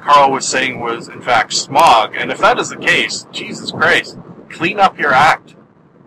Karl 0.00 0.32
was 0.32 0.46
saying 0.46 0.80
was 0.80 1.08
in 1.08 1.20
fact 1.20 1.52
smog. 1.52 2.14
And 2.16 2.30
if 2.30 2.38
that 2.38 2.58
is 2.58 2.70
the 2.70 2.76
case, 2.76 3.26
Jesus 3.32 3.70
Christ, 3.70 4.18
clean 4.48 4.78
up 4.78 4.98
your 4.98 5.12
act 5.12 5.54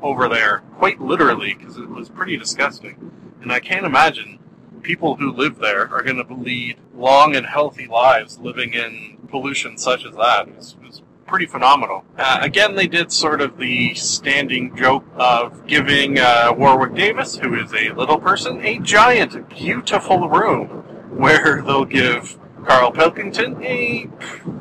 over 0.01 0.27
there, 0.27 0.59
quite 0.77 0.99
literally, 0.99 1.53
because 1.53 1.77
it 1.77 1.89
was 1.89 2.09
pretty 2.09 2.37
disgusting. 2.37 3.11
And 3.41 3.51
I 3.51 3.59
can't 3.59 3.85
imagine 3.85 4.39
people 4.81 5.15
who 5.15 5.31
live 5.31 5.57
there 5.57 5.91
are 5.93 6.03
going 6.03 6.23
to 6.23 6.33
lead 6.33 6.77
long 6.93 7.35
and 7.35 7.45
healthy 7.45 7.87
lives 7.87 8.37
living 8.39 8.73
in 8.73 9.17
pollution 9.29 9.77
such 9.77 10.05
as 10.05 10.15
that. 10.15 10.47
It's, 10.49 10.75
it's 10.83 11.01
pretty 11.27 11.45
phenomenal. 11.45 12.03
Uh, 12.17 12.39
again, 12.41 12.75
they 12.75 12.87
did 12.87 13.11
sort 13.11 13.41
of 13.41 13.57
the 13.57 13.93
standing 13.95 14.75
joke 14.75 15.05
of 15.15 15.65
giving 15.67 16.19
uh, 16.19 16.53
Warwick 16.55 16.93
Davis, 16.93 17.37
who 17.37 17.55
is 17.55 17.73
a 17.73 17.89
little 17.91 18.19
person, 18.19 18.63
a 18.63 18.79
giant, 18.79 19.49
beautiful 19.49 20.29
room 20.29 20.67
where 21.09 21.61
they'll 21.61 21.85
give 21.85 22.37
Karl 22.65 22.91
Pilkington, 22.91 23.61
a, 23.63 24.09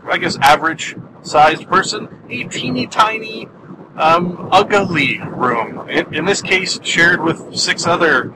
I 0.07 0.19
guess, 0.19 0.37
average 0.39 0.97
sized 1.23 1.67
person, 1.67 2.09
a 2.29 2.45
teeny 2.45 2.87
tiny, 2.87 3.49
um, 3.97 4.49
ugly 4.51 5.21
room. 5.21 5.89
In, 5.89 6.15
in 6.15 6.25
this 6.25 6.43
case, 6.43 6.81
shared 6.83 7.23
with 7.23 7.57
six 7.57 7.87
other 7.87 8.35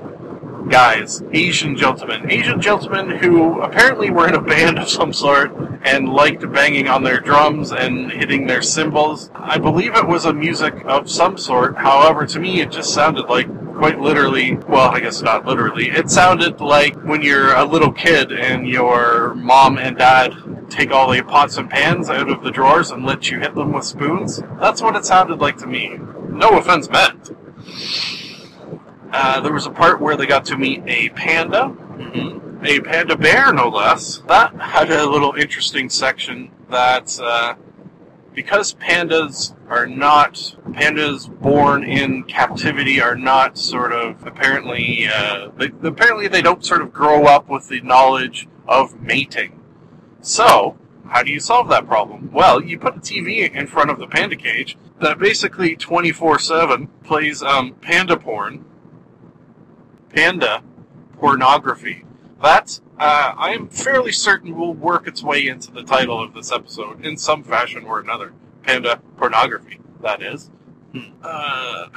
guys, 0.69 1.23
Asian 1.33 1.77
gentlemen. 1.77 2.31
Asian 2.31 2.61
gentlemen 2.61 3.11
who 3.11 3.61
apparently 3.61 4.11
were 4.11 4.29
in 4.29 4.35
a 4.35 4.41
band 4.41 4.79
of 4.79 4.89
some 4.89 5.13
sort 5.13 5.53
and 5.83 6.09
liked 6.09 6.51
banging 6.53 6.89
on 6.89 7.03
their 7.03 7.21
drums 7.21 7.73
and 7.73 8.11
hitting 8.11 8.47
their 8.47 8.63
cymbals. 8.63 9.31
I 9.35 9.59
believe 9.59 9.95
it 9.95 10.07
was 10.07 10.25
a 10.25 10.33
music 10.33 10.75
of 10.85 11.11
some 11.11 11.39
sort. 11.39 11.77
However, 11.77 12.27
to 12.27 12.39
me, 12.39 12.61
it 12.61 12.71
just 12.71 12.93
sounded 12.93 13.27
like 13.27 13.47
quite 13.77 14.01
literally, 14.01 14.55
well, 14.69 14.91
I 14.91 15.01
guess 15.01 15.23
not 15.23 15.47
literally, 15.47 15.89
it 15.89 16.11
sounded 16.11 16.61
like 16.61 16.97
when 17.05 17.23
you're 17.23 17.55
a 17.55 17.65
little 17.65 17.93
kid 17.93 18.33
and 18.33 18.69
your 18.69 19.35
mom 19.35 19.79
and 19.79 19.97
dad 19.97 20.35
take 20.69 20.91
all 20.91 21.11
the 21.11 21.23
pots 21.23 21.57
and 21.57 21.71
pans 21.71 22.11
out 22.11 22.29
of 22.29 22.43
the 22.43 22.51
drawers 22.51 22.91
and 22.91 23.07
let 23.07 23.31
you 23.31 23.39
hit 23.39 23.55
them 23.55 23.73
with 23.73 23.85
spoons. 23.85 24.43
That's 24.59 24.83
what 24.83 24.97
it 24.97 25.05
sounded 25.05 25.39
like 25.39 25.57
to 25.59 25.67
me. 25.67 25.99
No 26.29 26.59
offense 26.59 26.91
meant. 26.91 27.31
Uh, 29.13 29.41
there 29.41 29.53
was 29.53 29.67
a 29.67 29.71
part 29.71 30.01
where 30.01 30.17
they 30.17 30.27
got 30.27 30.45
to 30.45 30.57
meet 30.57 30.83
a 30.87 31.09
panda, 31.11 31.75
mm-hmm. 31.97 32.65
a 32.65 32.81
panda 32.81 33.17
bear, 33.17 33.53
no 33.53 33.69
less. 33.69 34.19
That 34.29 34.55
had 34.61 34.91
a 34.91 35.09
little 35.09 35.35
interesting 35.35 35.89
section 35.89 36.51
that, 36.69 37.19
uh, 37.19 37.55
because 38.35 38.75
pandas 38.75 39.55
are 39.69 39.87
not, 39.87 40.35
pandas 40.71 41.29
born 41.41 41.85
in 41.85 42.25
captivity 42.25 43.01
are 43.01 43.17
not 43.17 43.57
sort 43.57 43.93
of, 43.93 44.27
apparently, 44.27 45.09
uh, 45.09 45.51
they, 45.57 45.71
apparently 45.83 46.29
they 46.29 46.43
don't 46.43 46.65
sort 46.65 46.83
of 46.83 46.93
grow 46.93 47.25
up 47.25 47.49
with 47.49 47.69
the 47.69 47.81
knowledge 47.81 48.47
of 48.67 49.01
mating. 49.01 49.59
So, 50.21 50.77
how 51.09 51.23
do 51.23 51.33
you 51.33 51.41
solve 51.41 51.71
that 51.71 51.87
problem? 51.87 52.31
Well, 52.31 52.63
you 52.63 52.79
put 52.79 52.97
a 52.97 53.01
TV 53.01 53.51
in 53.51 53.67
front 53.67 53.91
of 53.91 53.99
the 53.99 54.07
panda 54.07 54.37
cage 54.37 54.77
that 55.01 55.19
basically 55.19 55.75
24 55.77 56.39
7 56.39 56.89
plays 57.05 57.43
um, 57.43 57.73
panda 57.81 58.19
porn 58.19 58.67
panda 60.15 60.63
pornography. 61.19 62.05
That, 62.43 62.81
uh, 62.99 63.33
I 63.37 63.53
am 63.53 63.69
fairly 63.69 64.13
certain 64.13 64.57
will 64.57 64.75
work 64.75 65.07
its 65.09 65.23
way 65.23 65.47
into 65.47 65.73
the 65.73 65.83
title 65.83 66.23
of 66.23 66.35
this 66.35 66.53
episode 66.53 67.05
in 67.05 67.17
some 67.17 67.43
fashion 67.43 67.85
or 67.85 68.01
another. 68.01 68.33
Panda 68.63 69.01
pornography, 69.17 69.81
that 70.03 70.23
is. 70.23 70.51
Hmm. 70.93 71.13
Uh, 71.23 71.89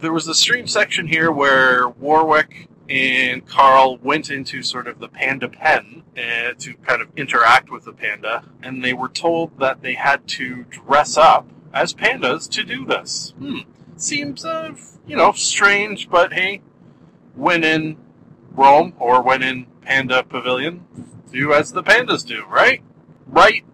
there 0.00 0.12
was 0.12 0.26
a 0.28 0.34
stream 0.34 0.66
section 0.66 1.06
here 1.06 1.30
where 1.30 1.88
Warwick 1.88 2.68
and 2.88 3.46
Karl 3.46 3.96
went 3.98 4.30
into 4.30 4.62
sort 4.62 4.86
of 4.86 4.98
the 4.98 5.08
panda 5.08 5.48
pen 5.48 6.02
uh, 6.16 6.52
to 6.58 6.74
kind 6.86 7.00
of 7.00 7.08
interact 7.16 7.70
with 7.70 7.84
the 7.84 7.92
panda, 7.92 8.44
and 8.62 8.84
they 8.84 8.92
were 8.92 9.08
told 9.08 9.58
that 9.58 9.80
they 9.82 9.94
had 9.94 10.26
to 10.28 10.64
dress 10.64 11.16
up 11.16 11.48
as 11.72 11.94
pandas 11.94 12.48
to 12.50 12.62
do 12.62 12.84
this. 12.84 13.32
Hmm. 13.38 13.60
Seems, 13.96 14.44
uh, 14.44 14.74
you 15.06 15.16
know, 15.16 15.32
strange, 15.32 16.10
but 16.10 16.32
hey, 16.32 16.60
when 17.34 17.64
in 17.64 17.96
Rome 18.52 18.94
or 18.98 19.22
when 19.22 19.42
in 19.42 19.66
Panda 19.82 20.22
Pavilion, 20.22 20.86
do 21.32 21.52
as 21.52 21.72
the 21.72 21.82
pandas 21.82 22.26
do, 22.26 22.44
right? 22.46 22.82
Right, 23.26 23.64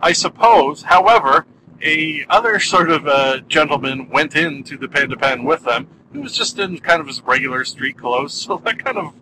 I 0.00 0.12
suppose. 0.12 0.82
However, 0.82 1.46
a 1.82 2.24
other 2.28 2.60
sort 2.74 2.90
of 2.90 3.06
uh, 3.06 3.40
gentleman 3.48 4.08
went 4.10 4.36
into 4.36 4.76
the 4.76 4.88
Panda 4.88 5.16
Pen 5.16 5.44
with 5.44 5.64
them, 5.64 5.88
He 6.12 6.18
was 6.18 6.32
just 6.32 6.58
in 6.58 6.78
kind 6.78 7.00
of 7.00 7.06
his 7.06 7.22
regular 7.22 7.64
street 7.64 7.98
clothes, 7.98 8.34
so 8.42 8.60
that 8.64 8.84
kind 8.84 8.98
of 8.98 9.14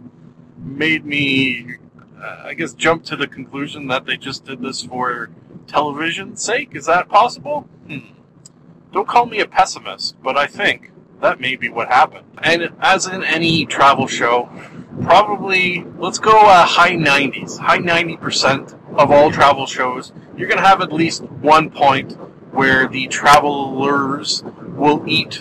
made 0.58 1.04
me, 1.04 1.76
uh, 2.20 2.42
I 2.44 2.54
guess, 2.54 2.72
jump 2.72 3.04
to 3.04 3.16
the 3.16 3.26
conclusion 3.26 3.86
that 3.88 4.06
they 4.06 4.16
just 4.16 4.44
did 4.44 4.60
this 4.60 4.82
for 4.82 5.30
television's 5.66 6.42
sake. 6.42 6.74
Is 6.74 6.86
that 6.86 7.08
possible? 7.08 7.68
Hmm. 7.86 8.14
Don't 8.92 9.08
call 9.08 9.26
me 9.26 9.40
a 9.40 9.46
pessimist, 9.46 10.16
but 10.22 10.36
I 10.36 10.46
think 10.46 10.92
that 11.24 11.40
may 11.40 11.56
be 11.56 11.70
what 11.70 11.88
happened. 11.88 12.26
And 12.42 12.70
as 12.80 13.06
in 13.06 13.24
any 13.24 13.64
travel 13.64 14.06
show, 14.06 14.50
probably 15.00 15.84
let's 15.98 16.18
go 16.18 16.46
uh, 16.46 16.66
high 16.66 16.92
90s, 16.92 17.58
high 17.58 17.78
90% 17.78 18.98
of 18.98 19.10
all 19.10 19.32
travel 19.32 19.66
shows. 19.66 20.12
You're 20.36 20.48
going 20.48 20.60
to 20.60 20.66
have 20.66 20.82
at 20.82 20.92
least 20.92 21.22
one 21.22 21.70
point 21.70 22.12
where 22.52 22.86
the 22.86 23.06
travelers 23.06 24.44
will 24.76 25.02
eat 25.08 25.40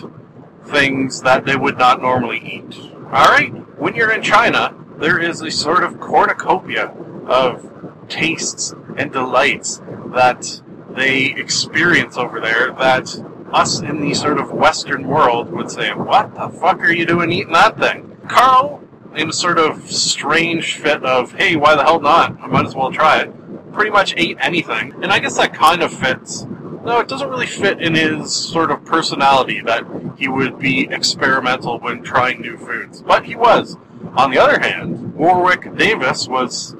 things 0.64 1.20
that 1.20 1.44
they 1.44 1.54
would 1.54 1.76
not 1.76 2.00
normally 2.00 2.38
eat. 2.38 2.80
All 3.12 3.28
right, 3.28 3.52
when 3.78 3.94
you're 3.94 4.10
in 4.10 4.22
China, 4.22 4.74
there 4.96 5.20
is 5.20 5.42
a 5.42 5.50
sort 5.50 5.84
of 5.84 6.00
cornucopia 6.00 6.94
of 7.26 7.70
tastes 8.08 8.74
and 8.96 9.12
delights 9.12 9.82
that 10.14 10.62
they 10.88 11.26
experience 11.26 12.16
over 12.16 12.40
there 12.40 12.72
that 12.72 13.14
us 13.54 13.80
in 13.80 14.00
the 14.00 14.12
sort 14.14 14.38
of 14.38 14.50
Western 14.50 15.06
world 15.06 15.50
would 15.50 15.70
say, 15.70 15.92
What 15.94 16.34
the 16.34 16.48
fuck 16.48 16.80
are 16.80 16.92
you 16.92 17.06
doing 17.06 17.30
eating 17.30 17.52
that 17.52 17.78
thing? 17.78 18.16
Karl, 18.28 18.82
in 19.14 19.28
a 19.28 19.32
sort 19.32 19.58
of 19.58 19.90
strange 19.90 20.76
fit 20.76 21.04
of, 21.04 21.32
Hey, 21.32 21.56
why 21.56 21.76
the 21.76 21.84
hell 21.84 22.00
not? 22.00 22.38
I 22.40 22.46
might 22.48 22.66
as 22.66 22.74
well 22.74 22.92
try 22.92 23.22
it, 23.22 23.72
pretty 23.72 23.90
much 23.90 24.14
ate 24.16 24.36
anything. 24.40 24.92
And 25.02 25.06
I 25.06 25.20
guess 25.20 25.36
that 25.36 25.54
kind 25.54 25.82
of 25.82 25.92
fits. 25.92 26.44
No, 26.84 26.98
it 26.98 27.08
doesn't 27.08 27.30
really 27.30 27.46
fit 27.46 27.80
in 27.80 27.94
his 27.94 28.34
sort 28.34 28.70
of 28.70 28.84
personality 28.84 29.60
that 29.62 29.84
he 30.18 30.28
would 30.28 30.58
be 30.58 30.88
experimental 30.90 31.78
when 31.78 32.02
trying 32.02 32.42
new 32.42 32.58
foods. 32.58 33.00
But 33.00 33.24
he 33.24 33.36
was. 33.36 33.76
On 34.16 34.30
the 34.30 34.38
other 34.38 34.60
hand, 34.60 35.14
Warwick 35.14 35.76
Davis 35.76 36.28
was 36.28 36.76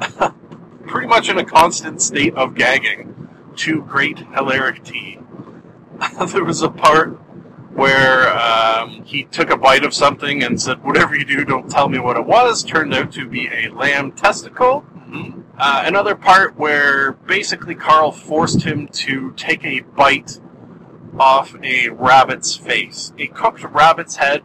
pretty 0.86 1.06
much 1.06 1.28
in 1.28 1.38
a 1.38 1.44
constant 1.44 2.02
state 2.02 2.34
of 2.34 2.54
gagging 2.54 3.28
to 3.56 3.82
great 3.82 4.18
hilarity. 4.18 5.17
there 6.32 6.44
was 6.44 6.62
a 6.62 6.70
part 6.70 7.18
where 7.74 8.36
um, 8.36 9.04
he 9.04 9.24
took 9.24 9.50
a 9.50 9.56
bite 9.56 9.84
of 9.84 9.94
something 9.94 10.42
and 10.42 10.60
said, 10.60 10.82
Whatever 10.84 11.16
you 11.16 11.24
do, 11.24 11.44
don't 11.44 11.70
tell 11.70 11.88
me 11.88 11.98
what 11.98 12.16
it 12.16 12.24
was. 12.24 12.62
Turned 12.62 12.94
out 12.94 13.12
to 13.12 13.28
be 13.28 13.48
a 13.48 13.68
lamb 13.68 14.12
testicle. 14.12 14.84
Mm-hmm. 14.94 15.42
Uh, 15.56 15.82
another 15.86 16.14
part 16.14 16.56
where 16.56 17.12
basically 17.12 17.74
Karl 17.74 18.12
forced 18.12 18.62
him 18.62 18.88
to 18.88 19.32
take 19.32 19.64
a 19.64 19.80
bite 19.80 20.40
off 21.18 21.54
a 21.62 21.88
rabbit's 21.90 22.56
face. 22.56 23.12
A 23.18 23.28
cooked 23.28 23.64
rabbit's 23.64 24.16
head 24.16 24.42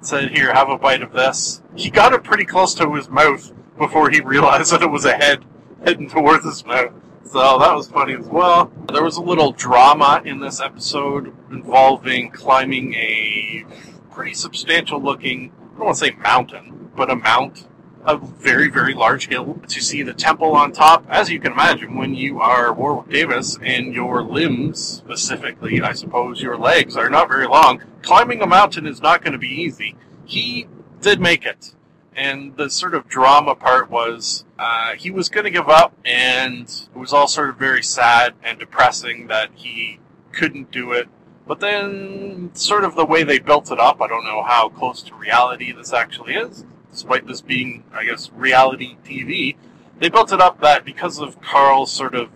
said, 0.00 0.30
Here, 0.30 0.52
have 0.52 0.68
a 0.68 0.78
bite 0.78 1.02
of 1.02 1.12
this. 1.12 1.62
He 1.74 1.90
got 1.90 2.12
it 2.12 2.24
pretty 2.24 2.44
close 2.44 2.74
to 2.74 2.94
his 2.94 3.08
mouth 3.08 3.52
before 3.78 4.10
he 4.10 4.20
realized 4.20 4.72
that 4.72 4.82
it 4.82 4.90
was 4.90 5.04
a 5.04 5.16
head 5.16 5.44
heading 5.84 6.08
towards 6.08 6.44
his 6.44 6.64
mouth. 6.64 6.92
So 7.32 7.58
that 7.58 7.74
was 7.74 7.88
funny 7.88 8.14
as 8.14 8.26
well. 8.26 8.70
There 8.92 9.02
was 9.02 9.16
a 9.16 9.22
little 9.22 9.50
drama 9.50 10.22
in 10.24 10.38
this 10.38 10.60
episode 10.60 11.34
involving 11.50 12.30
climbing 12.30 12.94
a 12.94 13.64
pretty 14.12 14.32
substantial 14.32 15.02
looking, 15.02 15.50
I 15.50 15.76
don't 15.76 15.86
want 15.86 15.98
to 15.98 16.04
say 16.06 16.10
mountain, 16.12 16.92
but 16.94 17.10
a 17.10 17.16
mount, 17.16 17.66
a 18.04 18.16
very, 18.16 18.68
very 18.68 18.94
large 18.94 19.26
hill 19.26 19.60
to 19.66 19.80
see 19.82 20.02
the 20.02 20.14
temple 20.14 20.54
on 20.54 20.72
top. 20.72 21.04
As 21.08 21.28
you 21.28 21.40
can 21.40 21.50
imagine, 21.50 21.96
when 21.96 22.14
you 22.14 22.40
are 22.40 22.72
Warwick 22.72 23.10
Davis 23.10 23.58
and 23.60 23.92
your 23.92 24.22
limbs, 24.22 24.80
specifically, 24.80 25.82
I 25.82 25.92
suppose 25.92 26.40
your 26.40 26.56
legs, 26.56 26.96
are 26.96 27.10
not 27.10 27.28
very 27.28 27.48
long, 27.48 27.82
climbing 28.02 28.40
a 28.40 28.46
mountain 28.46 28.86
is 28.86 29.02
not 29.02 29.22
going 29.22 29.32
to 29.32 29.38
be 29.38 29.48
easy. 29.48 29.96
He 30.24 30.68
did 31.00 31.20
make 31.20 31.44
it 31.44 31.74
and 32.16 32.56
the 32.56 32.70
sort 32.70 32.94
of 32.94 33.08
drama 33.08 33.54
part 33.54 33.90
was 33.90 34.44
uh, 34.58 34.94
he 34.94 35.10
was 35.10 35.28
going 35.28 35.44
to 35.44 35.50
give 35.50 35.68
up, 35.68 35.92
and 36.04 36.62
it 36.62 36.98
was 36.98 37.12
all 37.12 37.28
sort 37.28 37.50
of 37.50 37.56
very 37.56 37.82
sad 37.82 38.34
and 38.42 38.58
depressing 38.58 39.26
that 39.26 39.50
he 39.54 40.00
couldn't 40.32 40.70
do 40.70 40.92
it. 40.92 41.08
But 41.46 41.60
then, 41.60 42.50
sort 42.54 42.84
of 42.84 42.96
the 42.96 43.04
way 43.04 43.22
they 43.22 43.38
built 43.38 43.70
it 43.70 43.78
up, 43.78 44.00
I 44.00 44.08
don't 44.08 44.24
know 44.24 44.42
how 44.42 44.70
close 44.70 45.02
to 45.04 45.14
reality 45.14 45.70
this 45.72 45.92
actually 45.92 46.34
is, 46.34 46.64
despite 46.90 47.26
this 47.26 47.42
being, 47.42 47.84
I 47.92 48.04
guess, 48.04 48.30
reality 48.32 48.96
TV. 49.04 49.56
They 49.98 50.08
built 50.08 50.32
it 50.32 50.40
up 50.40 50.60
that 50.62 50.84
because 50.84 51.20
of 51.20 51.40
Karl's 51.40 51.92
sort 51.92 52.14
of 52.14 52.30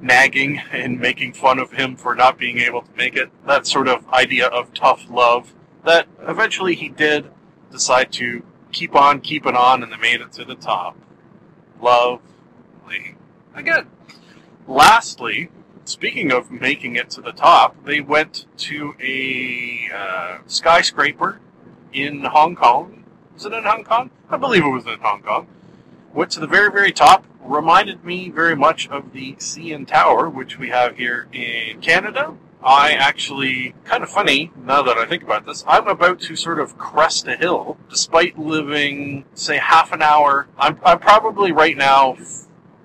nagging 0.00 0.60
and 0.72 1.00
making 1.00 1.34
fun 1.34 1.58
of 1.60 1.72
him 1.72 1.96
for 1.96 2.14
not 2.14 2.36
being 2.36 2.58
able 2.58 2.82
to 2.82 2.90
make 2.96 3.16
it, 3.16 3.30
that 3.46 3.66
sort 3.66 3.88
of 3.88 4.06
idea 4.08 4.48
of 4.48 4.74
tough 4.74 5.08
love, 5.08 5.54
that 5.84 6.08
eventually 6.20 6.74
he 6.74 6.88
did 6.88 7.30
decide 7.70 8.12
to 8.12 8.42
keep 8.72 8.94
on 8.94 9.20
keeping 9.20 9.56
on, 9.56 9.82
and 9.82 9.92
they 9.92 9.96
made 9.96 10.20
it 10.20 10.32
to 10.32 10.44
the 10.44 10.54
top. 10.54 10.96
Lovely. 11.80 13.16
Again. 13.54 13.86
Lastly, 14.66 15.50
speaking 15.84 16.32
of 16.32 16.50
making 16.50 16.96
it 16.96 17.10
to 17.10 17.20
the 17.20 17.32
top, 17.32 17.84
they 17.84 18.00
went 18.00 18.46
to 18.58 18.94
a 19.02 19.90
uh, 19.94 20.38
skyscraper 20.46 21.40
in 21.92 22.24
Hong 22.24 22.54
Kong. 22.54 23.04
Was 23.34 23.44
it 23.44 23.52
in 23.52 23.64
Hong 23.64 23.84
Kong? 23.84 24.10
I 24.28 24.36
believe 24.36 24.64
it 24.64 24.68
was 24.68 24.86
in 24.86 25.00
Hong 25.00 25.22
Kong. 25.22 25.48
Went 26.14 26.30
to 26.32 26.40
the 26.40 26.46
very, 26.46 26.70
very 26.70 26.92
top. 26.92 27.24
Reminded 27.40 28.04
me 28.04 28.28
very 28.28 28.54
much 28.54 28.88
of 28.88 29.12
the 29.12 29.32
CN 29.34 29.86
Tower, 29.86 30.28
which 30.28 30.58
we 30.58 30.68
have 30.68 30.96
here 30.96 31.26
in 31.32 31.80
Canada. 31.80 32.36
I 32.62 32.92
actually, 32.92 33.74
kind 33.84 34.02
of 34.02 34.10
funny 34.10 34.52
now 34.64 34.82
that 34.82 34.98
I 34.98 35.06
think 35.06 35.22
about 35.22 35.46
this, 35.46 35.64
I'm 35.66 35.88
about 35.88 36.20
to 36.22 36.36
sort 36.36 36.60
of 36.60 36.76
crest 36.76 37.26
a 37.26 37.36
hill, 37.36 37.78
despite 37.88 38.38
living, 38.38 39.24
say, 39.34 39.56
half 39.56 39.92
an 39.92 40.02
hour. 40.02 40.46
I'm, 40.58 40.78
I'm 40.84 40.98
probably 40.98 41.52
right 41.52 41.76
now 41.76 42.16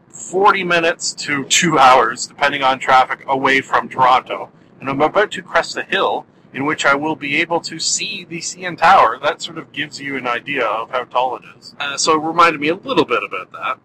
40 0.10 0.64
minutes 0.64 1.14
to 1.16 1.44
two 1.46 1.78
hours, 1.78 2.26
depending 2.26 2.64
on 2.64 2.80
traffic, 2.80 3.26
away 3.28 3.60
from 3.60 3.90
Toronto. 3.90 4.50
And 4.80 4.90
I'm 4.90 5.02
about 5.02 5.32
to 5.32 5.42
crest 5.42 5.76
a 5.76 5.84
hill 5.84 6.26
in 6.54 6.66
which 6.66 6.86
I 6.86 6.96
will 6.96 7.18
be 7.18 7.36
able 7.42 7.60
to 7.62 7.78
see 7.80 8.24
the 8.24 8.40
CN 8.40 8.78
Tower. 8.78 9.20
That 9.22 9.42
sort 9.42 9.58
of 9.58 9.74
gives 9.74 10.00
you 10.00 10.16
an 10.16 10.26
idea 10.26 10.66
of 10.66 10.92
how 10.92 11.04
tall 11.04 11.36
it 11.36 11.44
is. 11.58 11.76
Uh, 11.78 11.98
so 11.98 12.14
it 12.14 12.26
reminded 12.26 12.62
me 12.62 12.70
a 12.70 12.76
little 12.76 13.04
bit 13.04 13.24
about 13.24 13.52
that, 13.52 13.78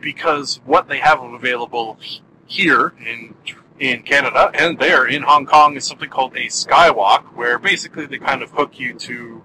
because 0.00 0.60
what 0.64 0.88
they 0.88 1.00
have 1.00 1.22
available 1.22 1.98
here 2.46 2.94
in 2.98 3.34
in 3.78 4.02
Canada 4.02 4.50
and 4.54 4.78
there 4.78 5.06
in 5.06 5.22
Hong 5.22 5.46
Kong 5.46 5.76
is 5.76 5.84
something 5.84 6.08
called 6.08 6.34
a 6.36 6.46
skywalk, 6.46 7.34
where 7.34 7.58
basically 7.58 8.06
they 8.06 8.18
kind 8.18 8.42
of 8.42 8.50
hook 8.50 8.78
you 8.78 8.94
to 8.94 9.42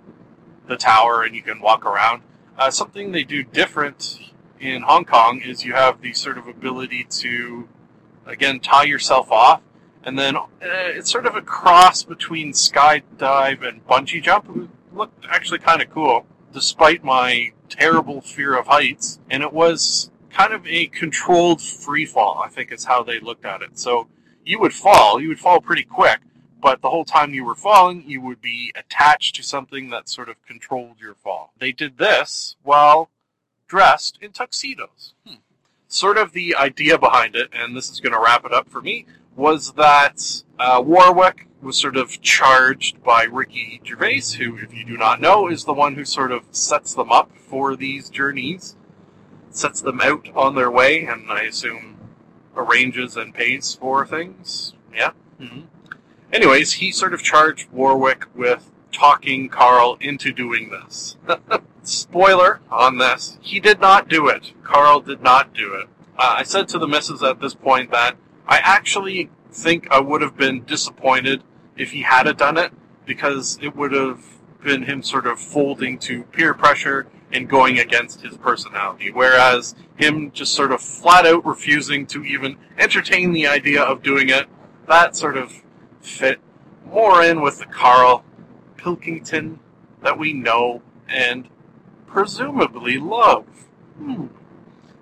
the 0.67 0.77
tower 0.77 1.23
and 1.23 1.35
you 1.35 1.41
can 1.41 1.59
walk 1.59 1.85
around. 1.85 2.21
Uh, 2.57 2.69
something 2.69 3.11
they 3.11 3.23
do 3.23 3.43
different 3.43 4.19
in 4.59 4.83
Hong 4.83 5.05
Kong 5.05 5.41
is 5.41 5.65
you 5.65 5.73
have 5.73 6.01
the 6.01 6.13
sort 6.13 6.37
of 6.37 6.47
ability 6.47 7.05
to, 7.09 7.67
again, 8.25 8.59
tie 8.59 8.83
yourself 8.83 9.31
off, 9.31 9.61
and 10.03 10.19
then 10.19 10.35
uh, 10.35 10.47
it's 10.61 11.09
sort 11.09 11.25
of 11.25 11.35
a 11.35 11.41
cross 11.41 12.03
between 12.03 12.53
skydive 12.53 13.67
and 13.67 13.85
bungee 13.87 14.21
jump. 14.21 14.49
It 14.55 14.69
looked 14.95 15.25
actually 15.29 15.59
kind 15.59 15.81
of 15.81 15.89
cool, 15.89 16.25
despite 16.53 17.03
my 17.03 17.53
terrible 17.69 18.21
fear 18.21 18.57
of 18.57 18.67
heights, 18.67 19.19
and 19.29 19.41
it 19.41 19.53
was 19.53 20.11
kind 20.29 20.53
of 20.53 20.65
a 20.67 20.87
controlled 20.87 21.61
free 21.61 22.05
fall. 22.05 22.41
I 22.43 22.49
think 22.49 22.71
is 22.71 22.85
how 22.85 23.03
they 23.03 23.19
looked 23.19 23.45
at 23.45 23.61
it. 23.61 23.79
So 23.79 24.07
you 24.49 24.59
would 24.59 24.73
fall. 24.73 25.21
You 25.21 25.27
would 25.27 25.39
fall 25.39 25.61
pretty 25.61 25.83
quick, 25.83 26.21
but 26.59 26.81
the 26.81 26.89
whole 26.89 27.05
time 27.05 27.35
you 27.35 27.45
were 27.45 27.53
falling, 27.53 28.03
you 28.07 28.19
would 28.21 28.41
be 28.41 28.73
attached 28.75 29.35
to 29.35 29.43
something 29.43 29.91
that 29.91 30.09
sort 30.09 30.27
of 30.27 30.43
controlled 30.43 30.99
your 30.99 31.13
fall. 31.13 31.53
They 31.59 31.71
did 31.71 31.99
this 31.99 32.55
while 32.63 33.11
dressed 33.67 34.17
in 34.19 34.31
tuxedos. 34.31 35.13
Hmm. 35.27 35.35
Sort 35.87 36.17
of 36.17 36.33
the 36.33 36.55
idea 36.55 36.97
behind 36.97 37.35
it, 37.35 37.49
and 37.53 37.77
this 37.77 37.91
is 37.91 37.99
going 37.99 38.13
to 38.13 38.19
wrap 38.19 38.43
it 38.43 38.51
up 38.51 38.67
for 38.67 38.81
me, 38.81 39.05
was 39.35 39.73
that 39.73 40.43
uh, 40.57 40.81
Warwick 40.83 41.47
was 41.61 41.77
sort 41.77 41.95
of 41.95 42.19
charged 42.21 43.03
by 43.03 43.25
Ricky 43.25 43.79
Gervais, 43.85 44.33
who, 44.39 44.57
if 44.57 44.73
you 44.73 44.83
do 44.83 44.97
not 44.97 45.21
know, 45.21 45.47
is 45.47 45.65
the 45.65 45.73
one 45.73 45.93
who 45.93 46.05
sort 46.05 46.31
of 46.31 46.43
sets 46.49 46.95
them 46.95 47.11
up 47.11 47.29
for 47.37 47.75
these 47.75 48.09
journeys, 48.09 48.75
sets 49.51 49.79
them 49.79 50.01
out 50.01 50.27
on 50.35 50.55
their 50.55 50.71
way, 50.71 51.05
and 51.05 51.31
I 51.31 51.41
assume 51.41 51.98
arranges 52.59 53.15
and 53.15 53.33
pays 53.33 53.75
for 53.75 54.05
things. 54.05 54.73
Yeah. 54.93 55.11
Mm-hmm. 55.39 55.61
Anyways, 56.31 56.73
he 56.73 56.91
sort 56.91 57.13
of 57.13 57.23
charged 57.23 57.71
Warwick 57.71 58.25
with 58.35 58.69
talking 58.91 59.49
Karl 59.49 59.97
into 59.99 60.31
doing 60.31 60.69
this. 60.69 61.17
Spoiler 61.83 62.59
on 62.69 62.97
this, 62.97 63.37
he 63.41 63.59
did 63.59 63.79
not 63.79 64.09
do 64.09 64.27
it. 64.27 64.53
Karl 64.63 64.99
did 64.99 65.21
not 65.21 65.53
do 65.53 65.73
it. 65.73 65.87
Uh, 66.17 66.35
I 66.37 66.43
said 66.43 66.67
to 66.69 66.79
the 66.79 66.87
missus 66.87 67.23
at 67.23 67.39
this 67.39 67.55
point 67.55 67.91
that 67.91 68.17
I 68.47 68.57
actually 68.57 69.29
think 69.51 69.87
I 69.89 69.99
would 69.99 70.21
have 70.21 70.37
been 70.37 70.65
disappointed 70.65 71.43
if 71.77 71.91
he 71.91 72.01
had 72.01 72.25
done 72.37 72.57
it 72.57 72.73
because 73.05 73.57
it 73.61 73.75
would 73.75 73.93
have 73.93 74.23
been 74.63 74.83
him 74.83 75.01
sort 75.01 75.25
of 75.25 75.39
folding 75.39 75.97
to 75.99 76.23
peer 76.25 76.53
pressure 76.53 77.07
and 77.31 77.49
going 77.49 77.79
against 77.79 78.21
his 78.21 78.37
personality. 78.37 79.11
Whereas 79.11 79.75
him 79.97 80.31
just 80.31 80.53
sort 80.53 80.71
of 80.71 80.81
flat 80.81 81.25
out 81.25 81.45
refusing 81.45 82.05
to 82.07 82.23
even 82.23 82.57
entertain 82.77 83.33
the 83.33 83.47
idea 83.47 83.81
of 83.81 84.01
doing 84.01 84.29
it, 84.29 84.47
that 84.87 85.15
sort 85.15 85.37
of 85.37 85.63
fit 86.01 86.39
more 86.85 87.23
in 87.23 87.41
with 87.41 87.59
the 87.59 87.65
Karl 87.65 88.23
Pilkington 88.77 89.59
that 90.01 90.17
we 90.17 90.33
know 90.33 90.81
and 91.07 91.47
presumably 92.07 92.97
love. 92.97 93.45
Hmm. 93.97 94.27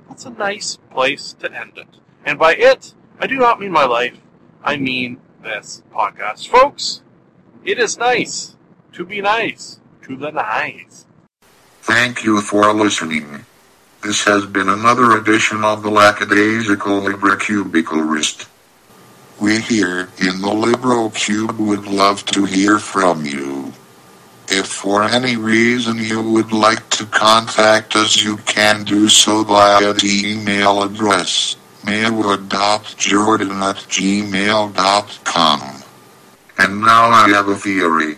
That's 0.08 0.26
a 0.26 0.30
nice 0.32 0.78
place 0.92 1.34
to 1.40 1.52
end 1.52 1.74
it. 1.78 1.88
And 2.26 2.38
by 2.38 2.56
it, 2.56 2.94
I 3.20 3.28
do 3.28 3.38
not 3.38 3.60
mean 3.60 3.72
my 3.72 3.86
life, 3.86 4.18
I 4.64 4.78
mean 4.78 5.20
this 5.44 5.84
podcast. 5.94 6.48
Folks, 6.48 7.02
it 7.64 7.80
is 7.80 7.98
nice 7.98 8.56
to 8.94 9.06
be 9.06 9.22
nice 9.22 9.80
to 10.04 10.16
the 10.16 10.32
nice. 10.32 11.07
Thank 11.88 12.26
you 12.26 12.42
for 12.42 12.74
listening. 12.74 13.46
This 14.04 14.26
has 14.26 14.46
been 14.46 14.68
another 14.68 15.16
edition 15.16 15.64
of 15.64 15.84
the 15.84 15.90
Lackadaisical 15.90 16.98
Libra 16.98 17.38
Cubicularist. 17.38 18.46
We 19.40 19.62
here 19.62 20.10
in 20.18 20.42
the 20.42 20.52
Libro 20.52 21.08
Cube 21.12 21.58
would 21.58 21.88
love 21.88 22.26
to 22.26 22.44
hear 22.44 22.78
from 22.78 23.26
you. 23.26 23.72
If 24.50 24.68
for 24.68 25.02
any 25.04 25.38
reason 25.38 25.98
you 25.98 26.22
would 26.22 26.52
like 26.52 26.90
to 26.90 27.06
contact 27.06 27.96
us, 27.96 28.22
you 28.22 28.36
can 28.36 28.84
do 28.84 29.08
so 29.08 29.46
via 29.46 29.94
the 29.94 30.24
email 30.26 30.84
address 30.84 31.56
maywood.jordan 31.86 33.52
at 33.64 33.78
gmail.com. 33.88 35.62
And 36.58 36.82
now 36.82 37.10
I 37.12 37.30
have 37.30 37.48
a 37.48 37.56
theory. 37.56 38.18